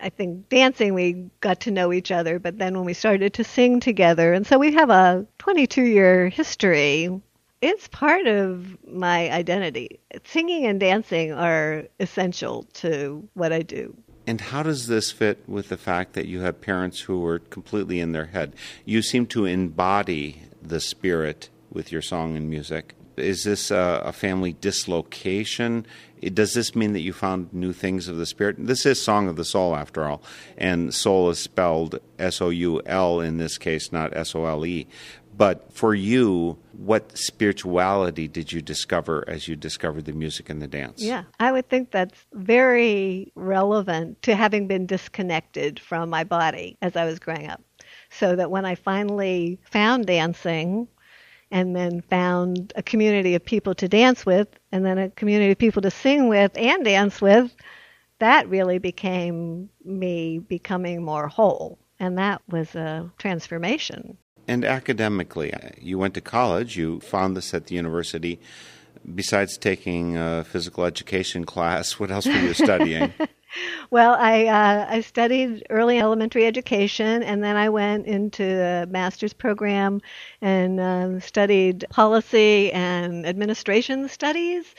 I 0.00 0.08
think 0.08 0.48
dancing 0.48 0.94
we 0.94 1.28
got 1.40 1.60
to 1.60 1.72
know 1.72 1.92
each 1.92 2.12
other, 2.12 2.38
but 2.38 2.58
then 2.58 2.74
when 2.74 2.84
we 2.84 2.94
started 2.94 3.34
to 3.34 3.44
sing 3.44 3.80
together, 3.80 4.32
and 4.32 4.46
so 4.46 4.56
we 4.56 4.72
have 4.72 4.90
a 4.90 5.26
22 5.38 5.82
year 5.82 6.28
history. 6.28 7.10
It's 7.60 7.88
part 7.88 8.28
of 8.28 8.78
my 8.86 9.32
identity. 9.32 9.98
Singing 10.24 10.64
and 10.66 10.78
dancing 10.78 11.32
are 11.32 11.86
essential 11.98 12.62
to 12.74 13.28
what 13.34 13.52
I 13.52 13.62
do. 13.62 13.96
And 14.28 14.42
how 14.42 14.62
does 14.62 14.88
this 14.88 15.10
fit 15.10 15.42
with 15.48 15.70
the 15.70 15.78
fact 15.78 16.12
that 16.12 16.26
you 16.26 16.40
have 16.40 16.60
parents 16.60 17.00
who 17.00 17.24
are 17.24 17.38
completely 17.38 17.98
in 17.98 18.12
their 18.12 18.26
head? 18.26 18.52
You 18.84 19.00
seem 19.00 19.24
to 19.28 19.46
embody 19.46 20.42
the 20.60 20.80
spirit 20.80 21.48
with 21.70 21.90
your 21.90 22.02
song 22.02 22.36
and 22.36 22.50
music. 22.50 22.94
Is 23.16 23.44
this 23.44 23.70
a, 23.70 24.02
a 24.04 24.12
family 24.12 24.52
dislocation? 24.52 25.86
Does 26.20 26.52
this 26.52 26.74
mean 26.74 26.92
that 26.92 27.00
you 27.00 27.14
found 27.14 27.54
new 27.54 27.72
things 27.72 28.06
of 28.06 28.18
the 28.18 28.26
spirit? 28.26 28.56
This 28.58 28.84
is 28.84 29.00
Song 29.00 29.28
of 29.28 29.36
the 29.36 29.46
Soul, 29.46 29.74
after 29.74 30.04
all, 30.04 30.22
and 30.58 30.92
soul 30.92 31.30
is 31.30 31.38
spelled 31.38 31.98
S 32.18 32.42
O 32.42 32.50
U 32.50 32.82
L 32.84 33.20
in 33.20 33.38
this 33.38 33.56
case, 33.56 33.92
not 33.92 34.14
S 34.14 34.34
O 34.34 34.44
L 34.44 34.66
E. 34.66 34.86
But 35.38 35.72
for 35.72 35.94
you, 35.94 36.58
what 36.72 37.16
spirituality 37.16 38.26
did 38.26 38.52
you 38.52 38.60
discover 38.60 39.24
as 39.28 39.46
you 39.46 39.54
discovered 39.54 40.04
the 40.04 40.12
music 40.12 40.50
and 40.50 40.60
the 40.60 40.66
dance? 40.66 41.00
Yeah, 41.00 41.22
I 41.38 41.52
would 41.52 41.68
think 41.68 41.92
that's 41.92 42.26
very 42.34 43.32
relevant 43.36 44.20
to 44.22 44.34
having 44.34 44.66
been 44.66 44.84
disconnected 44.84 45.78
from 45.78 46.10
my 46.10 46.24
body 46.24 46.76
as 46.82 46.96
I 46.96 47.04
was 47.04 47.20
growing 47.20 47.48
up. 47.48 47.62
So 48.10 48.34
that 48.34 48.50
when 48.50 48.64
I 48.64 48.74
finally 48.74 49.60
found 49.62 50.06
dancing, 50.06 50.88
and 51.50 51.74
then 51.74 52.02
found 52.02 52.72
a 52.76 52.82
community 52.82 53.34
of 53.34 53.44
people 53.44 53.74
to 53.74 53.88
dance 53.88 54.26
with, 54.26 54.48
and 54.72 54.84
then 54.84 54.98
a 54.98 55.08
community 55.10 55.52
of 55.52 55.58
people 55.58 55.80
to 55.82 55.90
sing 55.90 56.28
with 56.28 56.52
and 56.56 56.84
dance 56.84 57.22
with, 57.22 57.54
that 58.18 58.48
really 58.48 58.78
became 58.78 59.70
me 59.84 60.38
becoming 60.40 61.02
more 61.02 61.28
whole. 61.28 61.78
And 62.00 62.18
that 62.18 62.42
was 62.48 62.74
a 62.74 63.10
transformation. 63.18 64.18
And 64.48 64.64
academically, 64.64 65.52
you 65.78 65.98
went 65.98 66.14
to 66.14 66.22
college, 66.22 66.76
you 66.76 67.00
found 67.00 67.36
this 67.36 67.52
at 67.52 67.66
the 67.66 67.74
university. 67.74 68.40
Besides 69.14 69.58
taking 69.58 70.16
a 70.16 70.42
physical 70.42 70.84
education 70.86 71.44
class, 71.44 72.00
what 72.00 72.10
else 72.10 72.26
were 72.26 72.32
you 72.32 72.54
studying? 72.66 73.12
well, 73.90 74.16
I 74.18 74.46
uh, 74.46 74.86
I 74.88 75.00
studied 75.02 75.66
early 75.68 75.98
elementary 75.98 76.46
education, 76.46 77.22
and 77.22 77.44
then 77.44 77.56
I 77.56 77.68
went 77.68 78.06
into 78.06 78.44
a 78.44 78.86
master's 78.86 79.34
program 79.34 80.00
and 80.40 80.80
um, 80.80 81.20
studied 81.20 81.84
policy 81.90 82.72
and 82.72 83.26
administration 83.26 84.08
studies. 84.08 84.74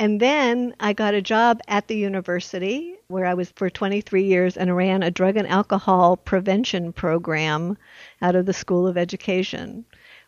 And 0.00 0.20
then 0.20 0.74
I 0.78 0.92
got 0.92 1.14
a 1.14 1.22
job 1.22 1.60
at 1.66 1.88
the 1.88 1.96
university 1.96 2.94
where 3.08 3.26
I 3.26 3.34
was 3.34 3.50
for 3.56 3.68
23 3.68 4.22
years 4.22 4.56
and 4.56 4.76
ran 4.76 5.02
a 5.02 5.10
drug 5.10 5.36
and 5.36 5.48
alcohol 5.48 6.16
prevention 6.16 6.92
program 6.92 7.76
out 8.22 8.36
of 8.36 8.46
the 8.46 8.52
School 8.52 8.86
of 8.86 8.96
Education, 8.96 9.84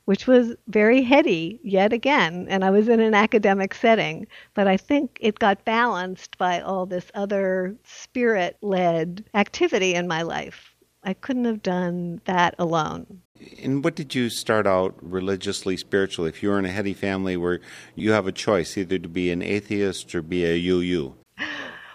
which 0.06 0.26
was 0.26 0.56
very 0.66 1.02
heady 1.02 1.60
yet 1.62 1.92
again. 1.92 2.46
And 2.48 2.64
I 2.64 2.70
was 2.70 2.88
in 2.88 2.98
an 2.98 3.14
academic 3.14 3.74
setting, 3.74 4.26
but 4.54 4.66
I 4.66 4.76
think 4.76 5.18
it 5.20 5.38
got 5.38 5.64
balanced 5.64 6.36
by 6.36 6.60
all 6.60 6.84
this 6.86 7.10
other 7.14 7.76
spirit 7.84 8.56
led 8.62 9.24
activity 9.34 9.94
in 9.94 10.08
my 10.08 10.22
life. 10.22 10.74
I 11.04 11.14
couldn't 11.14 11.44
have 11.44 11.62
done 11.62 12.20
that 12.24 12.56
alone. 12.58 13.22
And 13.62 13.82
what 13.84 13.94
did 13.94 14.14
you 14.14 14.30
start 14.30 14.66
out 14.66 14.94
religiously, 15.00 15.76
spiritually? 15.76 16.28
If 16.28 16.42
you 16.42 16.50
were 16.50 16.58
in 16.58 16.64
a 16.64 16.70
heady 16.70 16.94
family 16.94 17.36
where 17.36 17.60
you 17.94 18.12
have 18.12 18.26
a 18.26 18.32
choice 18.32 18.76
either 18.76 18.98
to 18.98 19.08
be 19.08 19.30
an 19.30 19.42
atheist 19.42 20.14
or 20.14 20.22
be 20.22 20.44
a 20.44 20.68
UU? 20.68 21.14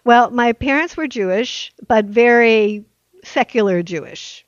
Well, 0.03 0.29
my 0.29 0.53
parents 0.53 0.95
were 0.95 1.07
Jewish, 1.07 1.73
but 1.87 2.05
very 2.05 2.85
secular 3.23 3.81
Jewish. 3.83 4.45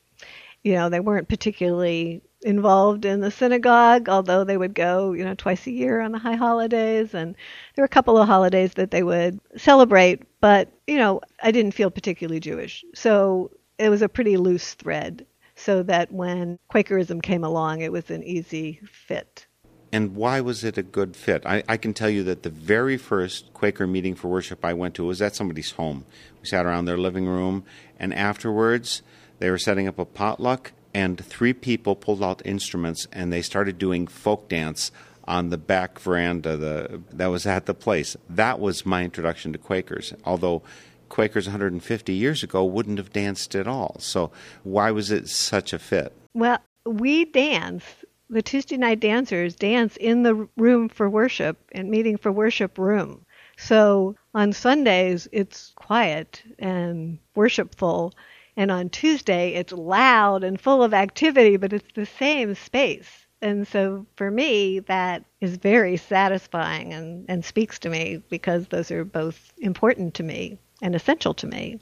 You 0.62 0.74
know, 0.74 0.88
they 0.88 1.00
weren't 1.00 1.28
particularly 1.28 2.22
involved 2.42 3.04
in 3.04 3.20
the 3.20 3.30
synagogue, 3.30 4.08
although 4.08 4.44
they 4.44 4.56
would 4.56 4.74
go, 4.74 5.12
you 5.12 5.24
know, 5.24 5.34
twice 5.34 5.66
a 5.66 5.72
year 5.72 6.00
on 6.00 6.12
the 6.12 6.18
high 6.18 6.36
holidays. 6.36 7.14
And 7.14 7.34
there 7.74 7.82
were 7.82 7.86
a 7.86 7.88
couple 7.88 8.16
of 8.16 8.28
holidays 8.28 8.74
that 8.74 8.92
they 8.92 9.02
would 9.02 9.40
celebrate, 9.56 10.22
but, 10.40 10.68
you 10.86 10.96
know, 10.96 11.20
I 11.42 11.50
didn't 11.50 11.72
feel 11.72 11.90
particularly 11.90 12.40
Jewish. 12.40 12.84
So 12.94 13.50
it 13.78 13.88
was 13.88 14.02
a 14.02 14.08
pretty 14.08 14.36
loose 14.36 14.74
thread 14.74 15.26
so 15.58 15.82
that 15.82 16.12
when 16.12 16.58
Quakerism 16.68 17.20
came 17.20 17.44
along, 17.44 17.80
it 17.80 17.92
was 17.92 18.10
an 18.10 18.22
easy 18.22 18.80
fit. 18.90 19.46
And 19.92 20.14
why 20.14 20.40
was 20.40 20.64
it 20.64 20.76
a 20.76 20.82
good 20.82 21.16
fit? 21.16 21.44
I, 21.46 21.62
I, 21.68 21.78
can 21.78 21.94
tell 21.94 22.10
you 22.10 22.22
that 22.24 22.42
the 22.42 22.50
very 22.50 22.98
first 22.98 23.54
Quaker 23.54 23.86
meeting 23.86 24.14
for 24.14 24.28
worship 24.28 24.62
I 24.62 24.74
went 24.74 24.94
to 24.96 25.04
was 25.04 25.22
at 25.22 25.34
somebody's 25.34 25.72
home. 25.72 26.04
We 26.40 26.46
sat 26.46 26.66
around 26.66 26.84
their 26.84 26.98
living 26.98 27.26
room, 27.26 27.64
and 27.98 28.12
afterwards, 28.12 29.02
they 29.38 29.50
were 29.50 29.58
setting 29.58 29.88
up 29.88 29.98
a 29.98 30.04
potluck, 30.04 30.72
and 30.94 31.22
three 31.24 31.52
people 31.52 31.94
pulled 31.94 32.22
out 32.22 32.42
instruments 32.44 33.06
and 33.12 33.32
they 33.32 33.42
started 33.42 33.78
doing 33.78 34.06
folk 34.06 34.48
dance 34.48 34.90
on 35.24 35.50
the 35.50 35.58
back 35.58 35.98
veranda 35.98 36.56
the, 36.56 37.02
that 37.12 37.26
was 37.26 37.46
at 37.46 37.66
the 37.66 37.74
place. 37.74 38.16
That 38.28 38.58
was 38.58 38.86
my 38.86 39.04
introduction 39.04 39.52
to 39.52 39.58
Quakers, 39.58 40.14
although 40.24 40.62
Quakers 41.08 41.46
150 41.46 42.12
years 42.12 42.42
ago 42.42 42.64
wouldn't 42.64 42.98
have 42.98 43.12
danced 43.12 43.54
at 43.54 43.66
all. 43.66 43.96
So, 43.98 44.30
why 44.62 44.90
was 44.90 45.10
it 45.10 45.28
such 45.28 45.72
a 45.72 45.78
fit? 45.78 46.12
Well, 46.34 46.58
we 46.84 47.24
dance. 47.24 47.84
The 48.30 48.42
Tuesday 48.42 48.76
night 48.76 49.00
dancers 49.00 49.56
dance 49.56 49.96
in 49.96 50.22
the 50.22 50.48
room 50.56 50.88
for 50.88 51.08
worship 51.08 51.58
and 51.72 51.90
meeting 51.90 52.18
for 52.18 52.30
worship 52.30 52.76
room. 52.76 53.24
So 53.56 54.14
on 54.34 54.52
Sundays, 54.52 55.28
it's 55.32 55.72
quiet 55.74 56.42
and 56.58 57.18
worshipful. 57.34 58.14
And 58.56 58.70
on 58.70 58.88
Tuesday, 58.88 59.54
it's 59.54 59.72
loud 59.72 60.44
and 60.44 60.60
full 60.60 60.82
of 60.82 60.94
activity, 60.94 61.56
but 61.56 61.72
it's 61.72 61.92
the 61.94 62.06
same 62.06 62.54
space. 62.54 63.26
And 63.42 63.66
so 63.66 64.06
for 64.16 64.30
me, 64.30 64.80
that 64.80 65.24
is 65.40 65.56
very 65.56 65.96
satisfying 65.96 66.92
and, 66.92 67.24
and 67.28 67.44
speaks 67.44 67.78
to 67.80 67.90
me 67.90 68.22
because 68.28 68.68
those 68.68 68.90
are 68.90 69.04
both 69.04 69.52
important 69.58 70.14
to 70.14 70.22
me 70.22 70.58
and 70.82 70.94
essential 70.94 71.34
to 71.34 71.46
me. 71.46 71.80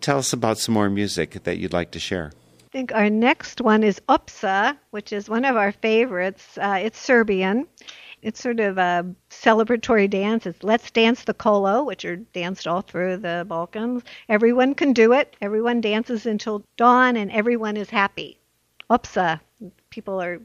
Tell 0.00 0.18
us 0.18 0.32
about 0.32 0.58
some 0.58 0.74
more 0.74 0.88
music 0.88 1.42
that 1.44 1.58
you'd 1.58 1.72
like 1.72 1.90
to 1.92 2.00
share. 2.00 2.32
I 2.60 2.68
think 2.72 2.92
our 2.92 3.10
next 3.10 3.60
one 3.60 3.82
is 3.82 4.00
Opsa, 4.08 4.76
which 4.90 5.12
is 5.12 5.28
one 5.28 5.44
of 5.44 5.56
our 5.56 5.72
favorites. 5.72 6.56
Uh, 6.56 6.78
it's 6.80 6.98
Serbian. 6.98 7.66
It's 8.22 8.40
sort 8.40 8.60
of 8.60 8.78
a 8.78 9.06
celebratory 9.30 10.08
dance. 10.08 10.46
It's 10.46 10.62
Let's 10.62 10.90
Dance 10.90 11.24
the 11.24 11.34
Kolo, 11.34 11.82
which 11.82 12.04
are 12.04 12.16
danced 12.16 12.66
all 12.66 12.82
through 12.82 13.16
the 13.18 13.44
Balkans. 13.48 14.02
Everyone 14.28 14.74
can 14.74 14.92
do 14.92 15.12
it. 15.12 15.36
Everyone 15.40 15.80
dances 15.80 16.26
until 16.26 16.62
dawn, 16.76 17.16
and 17.16 17.30
everyone 17.32 17.76
is 17.76 17.90
happy. 17.90 18.38
Opsa. 18.90 19.40
People 19.88 20.20
are 20.20 20.40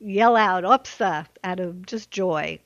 yell 0.00 0.36
out 0.36 0.64
Opsa 0.64 1.26
out 1.44 1.60
of 1.60 1.84
just 1.86 2.10
joy. 2.10 2.58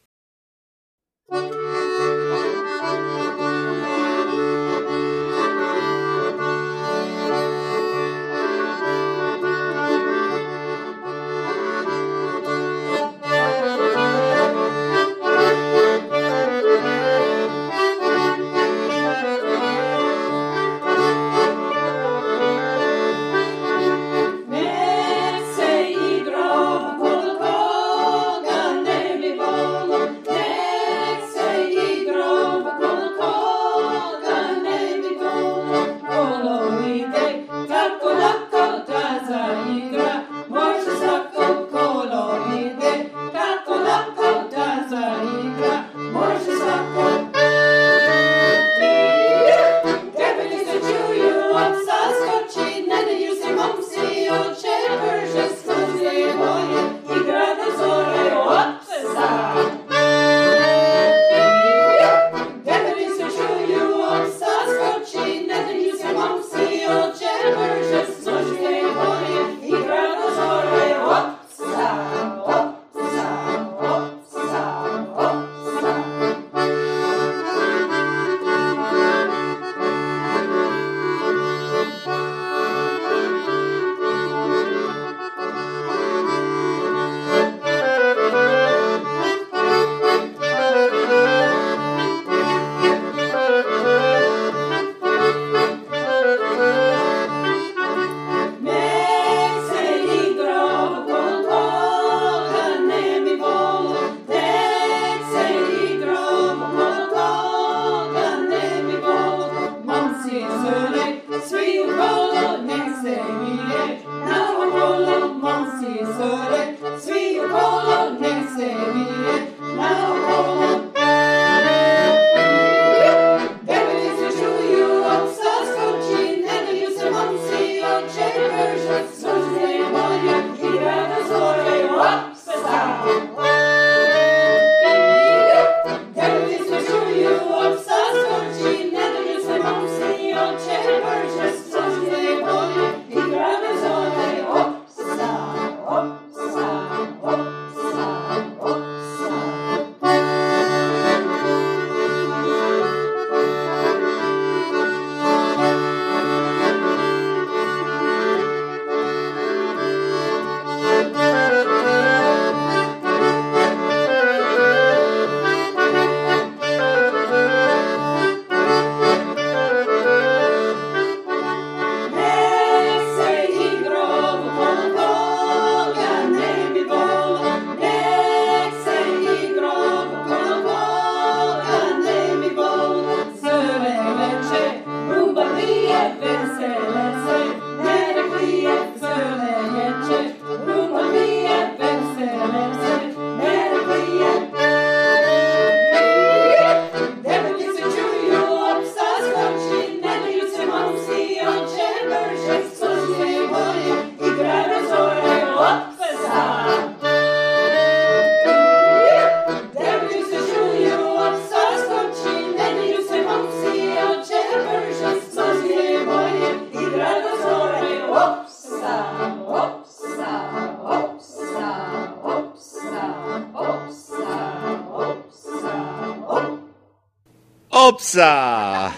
Opsa! 228.10 228.92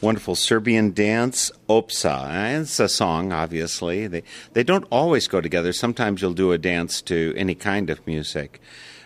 Wonderful 0.00 0.34
Serbian 0.34 0.92
dance, 0.92 1.52
Opsa. 1.68 2.62
It's 2.62 2.80
a 2.80 2.88
song, 2.88 3.34
obviously. 3.34 4.06
They, 4.06 4.22
they 4.54 4.64
don't 4.64 4.86
always 4.90 5.28
go 5.28 5.42
together. 5.42 5.74
Sometimes 5.74 6.22
you'll 6.22 6.32
do 6.32 6.52
a 6.52 6.58
dance 6.58 7.02
to 7.02 7.34
any 7.36 7.54
kind 7.54 7.90
of 7.90 8.06
music. 8.06 8.62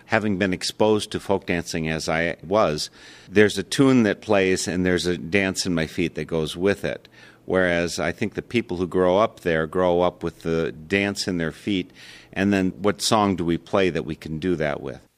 Having 0.06 0.38
been 0.38 0.52
exposed 0.52 1.10
to 1.10 1.18
folk 1.18 1.46
dancing 1.46 1.88
as 1.88 2.08
I 2.08 2.36
was, 2.44 2.90
there's 3.28 3.58
a 3.58 3.64
tune 3.64 4.04
that 4.04 4.20
plays 4.22 4.68
and 4.68 4.86
there's 4.86 5.06
a 5.06 5.18
dance 5.18 5.66
in 5.66 5.74
my 5.74 5.88
feet 5.88 6.14
that 6.14 6.26
goes 6.26 6.56
with 6.56 6.84
it. 6.84 7.08
Whereas 7.44 7.98
I 7.98 8.12
think 8.12 8.34
the 8.34 8.42
people 8.42 8.76
who 8.76 8.86
grow 8.86 9.18
up 9.18 9.40
there 9.40 9.66
grow 9.66 10.02
up 10.02 10.22
with 10.22 10.42
the 10.42 10.70
dance 10.70 11.26
in 11.26 11.38
their 11.38 11.50
feet, 11.50 11.90
and 12.32 12.52
then 12.52 12.70
what 12.82 13.02
song 13.02 13.34
do 13.34 13.44
we 13.44 13.58
play 13.58 13.90
that 13.90 14.04
we 14.04 14.14
can 14.14 14.38
do 14.38 14.54
that 14.54 14.80
with? 14.80 15.09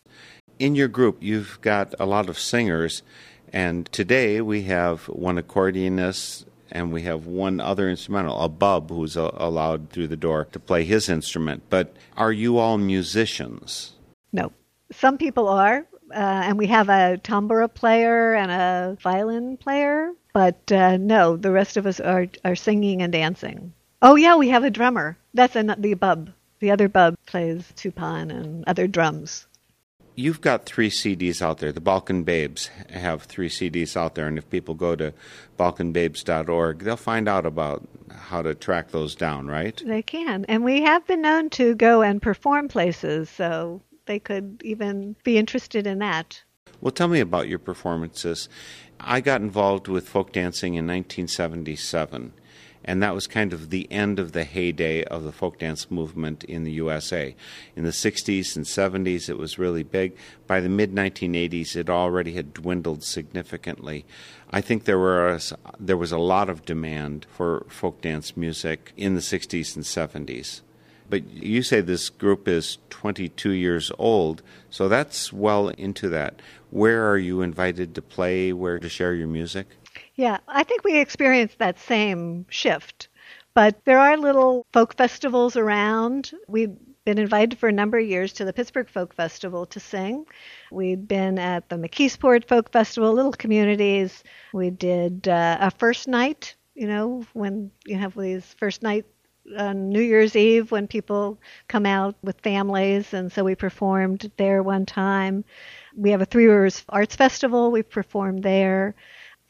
In 0.62 0.77
your 0.77 0.87
group, 0.87 1.25
you've 1.25 1.61
got 1.61 1.92
a 1.98 2.07
lot 2.07 2.29
of 2.29 2.38
singers, 2.38 3.03
and 3.53 3.90
today 3.90 4.40
we 4.40 4.62
have 4.62 5.09
one 5.09 5.37
accordionist 5.37 6.44
and 6.70 6.92
we 6.92 7.03
have 7.03 7.27
one 7.27 7.59
other 7.59 7.90
instrumental, 7.90 8.40
a 8.40 8.48
bub, 8.48 8.88
who's 8.88 9.16
uh, 9.16 9.29
allowed 9.35 9.90
through 9.90 10.07
the 10.07 10.16
door 10.16 10.46
to 10.53 10.61
play 10.61 10.85
his 10.85 11.09
instrument. 11.09 11.64
But 11.68 11.96
are 12.16 12.31
you 12.31 12.59
all 12.59 12.79
musicians? 12.79 13.94
No. 14.33 14.53
Some 14.92 15.18
people 15.18 15.48
are, 15.48 15.85
uh, 16.14 16.42
and 16.46 16.57
we 16.57 16.68
have 16.68 16.88
a 16.88 17.18
tambura 17.25 17.66
player 17.66 18.35
and 18.35 18.53
a 18.53 18.96
violin 19.01 19.57
player, 19.57 20.12
but 20.33 20.70
uh, 20.70 20.96
no, 20.96 21.37
the 21.37 21.51
rest 21.51 21.77
of 21.77 21.88
us 21.88 21.98
are, 21.98 22.29
are 22.44 22.55
singing 22.55 23.03
and 23.03 23.12
dancing. 23.12 23.72
Oh, 24.01 24.14
yeah, 24.14 24.37
we 24.37 24.51
have 24.51 24.62
a 24.62 24.70
drummer. 24.70 25.18
That's 25.35 25.57
an, 25.57 25.75
the 25.77 25.94
bub. 25.94 26.31
The 26.61 26.70
other 26.70 26.88
bub 26.88 27.16
plays 27.27 27.64
tupan 27.75 28.31
and 28.31 28.62
other 28.68 28.87
drums. 28.87 29.48
You've 30.14 30.42
got 30.42 30.66
three 30.66 30.90
CDs 30.90 31.40
out 31.40 31.59
there. 31.59 31.72
The 31.72 31.81
Balkan 31.81 32.22
Babes 32.22 32.66
have 32.90 33.22
three 33.22 33.48
CDs 33.48 33.96
out 33.96 34.14
there, 34.14 34.27
and 34.27 34.37
if 34.37 34.48
people 34.51 34.75
go 34.75 34.94
to 34.96 35.14
balkanbabes.org, 35.59 36.81
they'll 36.81 36.96
find 36.96 37.29
out 37.29 37.46
about 37.46 37.88
how 38.11 38.42
to 38.42 38.55
track 38.55 38.90
those 38.90 39.14
down, 39.14 39.46
right? 39.46 39.83
They 39.85 40.03
can. 40.03 40.44
And 40.48 40.64
we 40.64 40.83
have 40.83 41.07
been 41.07 41.22
known 41.22 41.48
to 41.51 41.75
go 41.75 42.03
and 42.03 42.20
perform 42.20 42.68
places, 42.68 43.31
so 43.31 43.81
they 44.07 44.18
could 44.18 44.61
even 44.64 45.16
be 45.25 45.38
interested 45.38 45.87
in 45.87 45.98
that. 46.01 46.42
Well, 46.83 46.92
tell 46.92 47.09
me 47.09 47.20
about 47.20 47.48
your 47.48 47.59
performances. 47.59 48.48
I 49.01 49.20
got 49.20 49.40
involved 49.40 49.88
with 49.88 50.09
folk 50.09 50.33
dancing 50.33 50.75
in 50.75 50.87
1977 50.87 52.35
and 52.85 53.03
that 53.03 53.14
was 53.14 53.27
kind 53.27 53.53
of 53.53 53.71
the 53.71 53.90
end 53.90 54.18
of 54.18 54.33
the 54.33 54.45
heyday 54.45 55.05
of 55.05 55.23
the 55.25 55.33
folk 55.33 55.59
dance 55.59 55.90
movement 55.90 56.45
in 56.45 56.64
the 56.64 56.73
USA. 56.73 57.35
In 57.77 57.85
the 57.85 57.90
60s 57.90 58.57
and 58.57 58.64
70s, 58.64 59.29
it 59.29 59.38
was 59.38 59.59
really 59.59 59.83
big. 59.83 60.16
By 60.47 60.61
the 60.61 60.68
mid 60.68 60.92
1980s, 60.92 61.77
it 61.77 61.88
already 61.88 62.33
had 62.33 62.55
dwindled 62.55 63.03
significantly. 63.05 64.05
I 64.51 64.61
think 64.61 64.85
there 64.85 64.99
were 64.99 65.38
there 65.79 65.97
was 65.97 66.12
a 66.12 66.18
lot 66.18 66.51
of 66.51 66.64
demand 66.64 67.27
for 67.31 67.64
folk 67.68 68.01
dance 68.01 68.37
music 68.37 68.92
in 68.97 69.14
the 69.14 69.21
60s 69.21 69.77
and 69.77 69.85
70s. 69.85 70.61
But 71.09 71.29
you 71.31 71.62
say 71.62 71.81
this 71.81 72.09
group 72.09 72.49
is 72.49 72.79
22 72.88 73.51
years 73.51 73.92
old, 73.99 74.42
so 74.71 74.88
that's 74.88 75.33
well 75.33 75.68
into 75.68 76.09
that. 76.09 76.40
Where 76.71 77.11
are 77.11 77.18
you 77.18 77.42
invited 77.42 77.95
to 77.95 78.03
play? 78.03 78.53
Where 78.53 78.79
to 78.79 78.88
share 78.88 79.12
your 79.14 79.29
music? 79.29 79.66
Yeah, 80.22 80.38
I 80.46 80.62
think 80.62 80.85
we 80.85 81.00
experienced 81.00 81.58
that 81.58 81.80
same 81.80 82.46
shift. 82.48 83.08
But 83.54 83.85
there 83.85 83.98
are 83.98 84.16
little 84.16 84.64
folk 84.72 84.96
festivals 84.96 85.56
around. 85.56 86.30
We've 86.46 86.76
been 87.04 87.18
invited 87.18 87.58
for 87.58 87.68
a 87.68 87.72
number 87.72 87.98
of 87.98 88.06
years 88.06 88.32
to 88.35 88.44
the 88.44 88.52
Pittsburgh 88.52 88.88
Folk 88.88 89.16
Festival 89.16 89.66
to 89.66 89.80
sing. 89.80 90.26
We've 90.70 91.08
been 91.08 91.40
at 91.40 91.68
the 91.68 91.74
McKeesport 91.74 92.46
Folk 92.46 92.70
Festival, 92.70 93.12
little 93.12 93.32
communities. 93.32 94.22
We 94.52 94.70
did 94.70 95.26
uh, 95.26 95.58
a 95.61 95.72
first 95.72 96.06
night, 96.06 96.54
you 96.76 96.87
know, 96.87 97.24
when 97.32 97.72
you 97.85 97.96
have 97.96 98.16
these 98.16 98.54
first 98.61 98.80
night 98.80 99.04
on 99.58 99.88
New 99.88 100.00
Year's 100.00 100.37
Eve 100.37 100.70
when 100.70 100.87
people 100.87 101.40
come 101.66 101.85
out 101.85 102.14
with 102.22 102.40
families, 102.42 103.12
and 103.12 103.32
so 103.32 103.42
we 103.42 103.56
performed 103.56 104.30
there 104.37 104.62
one 104.62 104.87
time. 104.87 105.44
We 105.96 106.12
have 106.12 106.22
a 106.22 106.26
Three 106.26 106.46
Rivers 106.46 106.85
Arts 106.88 107.16
Festival. 107.16 107.72
we've 107.72 107.90
performed 107.90 108.44
there 108.44 108.94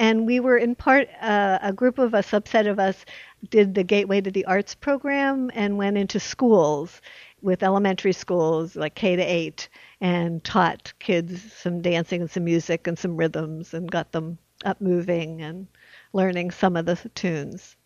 and 0.02 0.26
we 0.26 0.40
were 0.40 0.58
in 0.58 0.74
part 0.74 1.08
uh, 1.20 1.60
a 1.62 1.72
group 1.72 1.98
of 1.98 2.12
a 2.12 2.18
subset 2.18 2.68
of 2.68 2.80
us 2.80 3.04
did 3.50 3.76
the 3.76 3.84
gateway 3.84 4.20
to 4.20 4.32
the 4.32 4.44
arts 4.46 4.74
program 4.74 5.48
and 5.54 5.78
went 5.78 5.96
into 5.96 6.18
schools 6.18 7.00
with 7.40 7.62
elementary 7.62 8.12
schools 8.12 8.74
like 8.74 8.96
k 8.96 9.14
to 9.14 9.22
8 9.22 9.68
and 10.00 10.42
taught 10.42 10.92
kids 10.98 11.52
some 11.52 11.80
dancing 11.80 12.22
and 12.22 12.30
some 12.30 12.42
music 12.42 12.88
and 12.88 12.98
some 12.98 13.16
rhythms 13.16 13.72
and 13.72 13.92
got 13.92 14.10
them 14.10 14.38
up 14.64 14.80
moving 14.80 15.40
and 15.40 15.68
learning 16.12 16.50
some 16.50 16.76
of 16.76 16.86
the 16.86 16.96
tunes. 17.14 17.76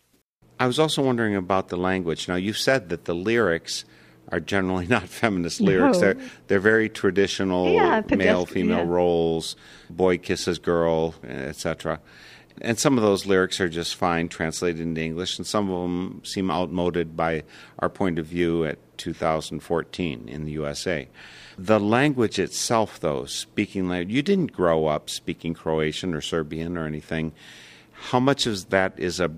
I 0.59 0.65
was 0.65 0.79
also 0.79 1.03
wondering 1.03 1.35
about 1.35 1.67
the 1.67 1.77
language. 1.77 2.27
Now 2.27 2.35
you 2.35 2.51
said 2.51 2.89
that 2.89 3.05
the 3.05 3.13
lyrics 3.13 3.85
are 4.29 4.39
generally 4.39 4.87
not 4.95 5.03
feminist 5.07 5.61
lyrics. 5.61 5.97
No. 5.97 6.01
They're 6.13 6.17
they're 6.47 6.59
very 6.59 6.89
traditional 6.89 7.69
Yeah, 7.69 8.01
male 8.15 8.45
female 8.45 8.79
yeah. 8.79 8.91
roles, 8.91 9.55
boy 9.89 10.17
kisses 10.17 10.59
girl, 10.59 11.15
eh, 11.27 11.31
etc. 11.31 11.99
And 12.59 12.79
some 12.79 12.97
of 12.97 13.03
those 13.03 13.27
lyrics 13.27 13.61
are 13.61 13.69
just 13.69 13.95
fine 13.95 14.29
translated 14.29 14.81
into 14.81 14.99
English, 14.99 15.37
and 15.37 15.45
some 15.45 15.69
of 15.69 15.81
them 15.83 16.21
seem 16.23 16.49
outmoded 16.49 17.15
by 17.15 17.43
our 17.79 17.89
point 17.89 18.17
of 18.17 18.25
view 18.25 18.65
at 18.65 18.79
2014 18.97 20.27
in 20.27 20.45
the 20.45 20.51
USA. 20.53 21.07
The 21.59 21.79
language 21.79 22.39
itself, 22.39 22.99
though, 22.99 23.25
speaking 23.25 23.87
language, 23.87 24.13
you 24.13 24.21
didn't 24.23 24.53
grow 24.53 24.87
up 24.87 25.09
speaking 25.09 25.53
Croatian 25.53 26.13
or 26.15 26.21
Serbian 26.21 26.77
or 26.77 26.85
anything. 26.85 27.31
How 27.93 28.19
much 28.19 28.45
of 28.47 28.69
that 28.69 28.93
is 28.97 29.19
a 29.19 29.31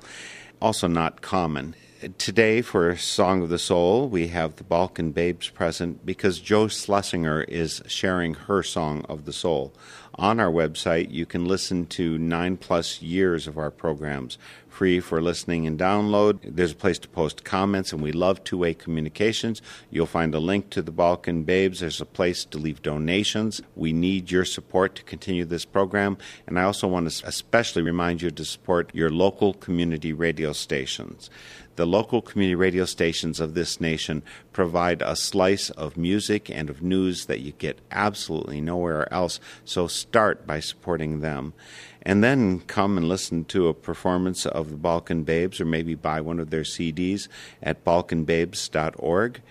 Also, 0.59 0.87
not 0.87 1.21
common. 1.21 1.75
Today, 2.19 2.61
for 2.61 2.95
Song 2.95 3.41
of 3.41 3.49
the 3.49 3.57
Soul, 3.57 4.07
we 4.07 4.27
have 4.27 4.57
the 4.57 4.63
Balkan 4.63 5.11
Babes 5.13 5.49
present 5.49 6.05
because 6.05 6.37
Jo 6.37 6.67
Schlesinger 6.67 7.41
is 7.41 7.81
sharing 7.87 8.35
her 8.35 8.61
Song 8.61 9.03
of 9.09 9.25
the 9.25 9.33
Soul. 9.33 9.73
On 10.13 10.39
our 10.39 10.51
website, 10.51 11.11
you 11.11 11.25
can 11.25 11.45
listen 11.45 11.87
to 11.87 12.19
nine 12.19 12.57
plus 12.57 13.01
years 13.01 13.47
of 13.47 13.57
our 13.57 13.71
programs, 13.71 14.37
free 14.67 14.99
for 14.99 15.21
listening 15.21 15.65
and 15.65 15.79
download. 15.79 16.39
There's 16.43 16.71
a 16.71 16.75
place 16.75 16.99
to 16.99 17.07
post 17.07 17.43
comments, 17.43 17.91
and 17.91 18.01
we 18.01 18.11
love 18.11 18.43
two 18.43 18.59
way 18.59 18.75
communications. 18.75 19.61
You'll 19.89 20.05
find 20.05 20.35
a 20.35 20.39
link 20.39 20.69
to 20.71 20.83
the 20.83 20.91
Balkan 20.91 21.43
Babes. 21.43 21.79
There's 21.79 22.01
a 22.01 22.05
place 22.05 22.45
to 22.45 22.59
leave 22.59 22.83
donations. 22.83 23.59
We 23.75 23.91
need 23.91 24.29
your 24.29 24.45
support 24.45 24.93
to 24.95 25.03
continue 25.03 25.45
this 25.45 25.65
program, 25.65 26.17
and 26.45 26.59
I 26.59 26.63
also 26.63 26.87
want 26.87 27.09
to 27.09 27.27
especially 27.27 27.81
remind 27.81 28.21
you 28.21 28.29
to 28.29 28.45
support 28.45 28.93
your 28.93 29.09
local 29.09 29.53
community 29.53 30.13
radio 30.13 30.53
stations. 30.53 31.31
The 31.77 31.85
local 31.85 32.23
community 32.23 32.55
radio 32.55 32.85
stations 32.85 33.39
of 33.39 33.53
this 33.53 33.79
nation 33.79 34.23
provide 34.51 35.03
a 35.03 35.15
slice 35.15 35.69
of 35.69 35.95
music 35.95 36.49
and 36.49 36.71
of 36.71 36.81
news 36.81 37.27
that 37.27 37.41
you 37.41 37.51
get 37.51 37.77
absolutely 37.91 38.61
nowhere 38.61 39.11
else, 39.13 39.39
so 39.63 39.85
start 39.85 40.47
by 40.47 40.59
supporting 40.59 41.19
them. 41.19 41.53
And 42.01 42.23
then 42.23 42.61
come 42.61 42.97
and 42.97 43.07
listen 43.07 43.45
to 43.45 43.67
a 43.67 43.75
performance 43.75 44.47
of 44.47 44.71
the 44.71 44.75
Balkan 44.75 45.21
Babes 45.21 45.61
or 45.61 45.65
maybe 45.65 45.93
buy 45.93 46.19
one 46.19 46.39
of 46.39 46.49
their 46.49 46.63
CDs 46.63 47.27
at 47.61 47.85
balkanbabes.org. 47.85 49.41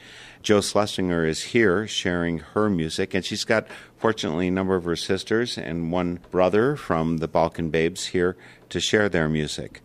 Jo 0.43 0.61
Schlesinger 0.61 1.27
is 1.27 1.43
here 1.43 1.87
sharing 1.87 2.39
her 2.39 2.69
music, 2.69 3.15
and 3.15 3.25
she's 3.25 3.45
got, 3.45 3.69
fortunately, 3.99 4.49
a 4.49 4.51
number 4.51 4.75
of 4.75 4.85
her 4.85 4.97
sisters 4.97 5.57
and 5.57 5.93
one 5.93 6.19
brother 6.33 6.75
from 6.75 7.19
the 7.19 7.29
Balkan 7.29 7.71
Babes 7.71 8.07
here 8.07 8.37
to 8.71 8.81
share 8.81 9.09
their 9.09 9.29
music. 9.29 9.81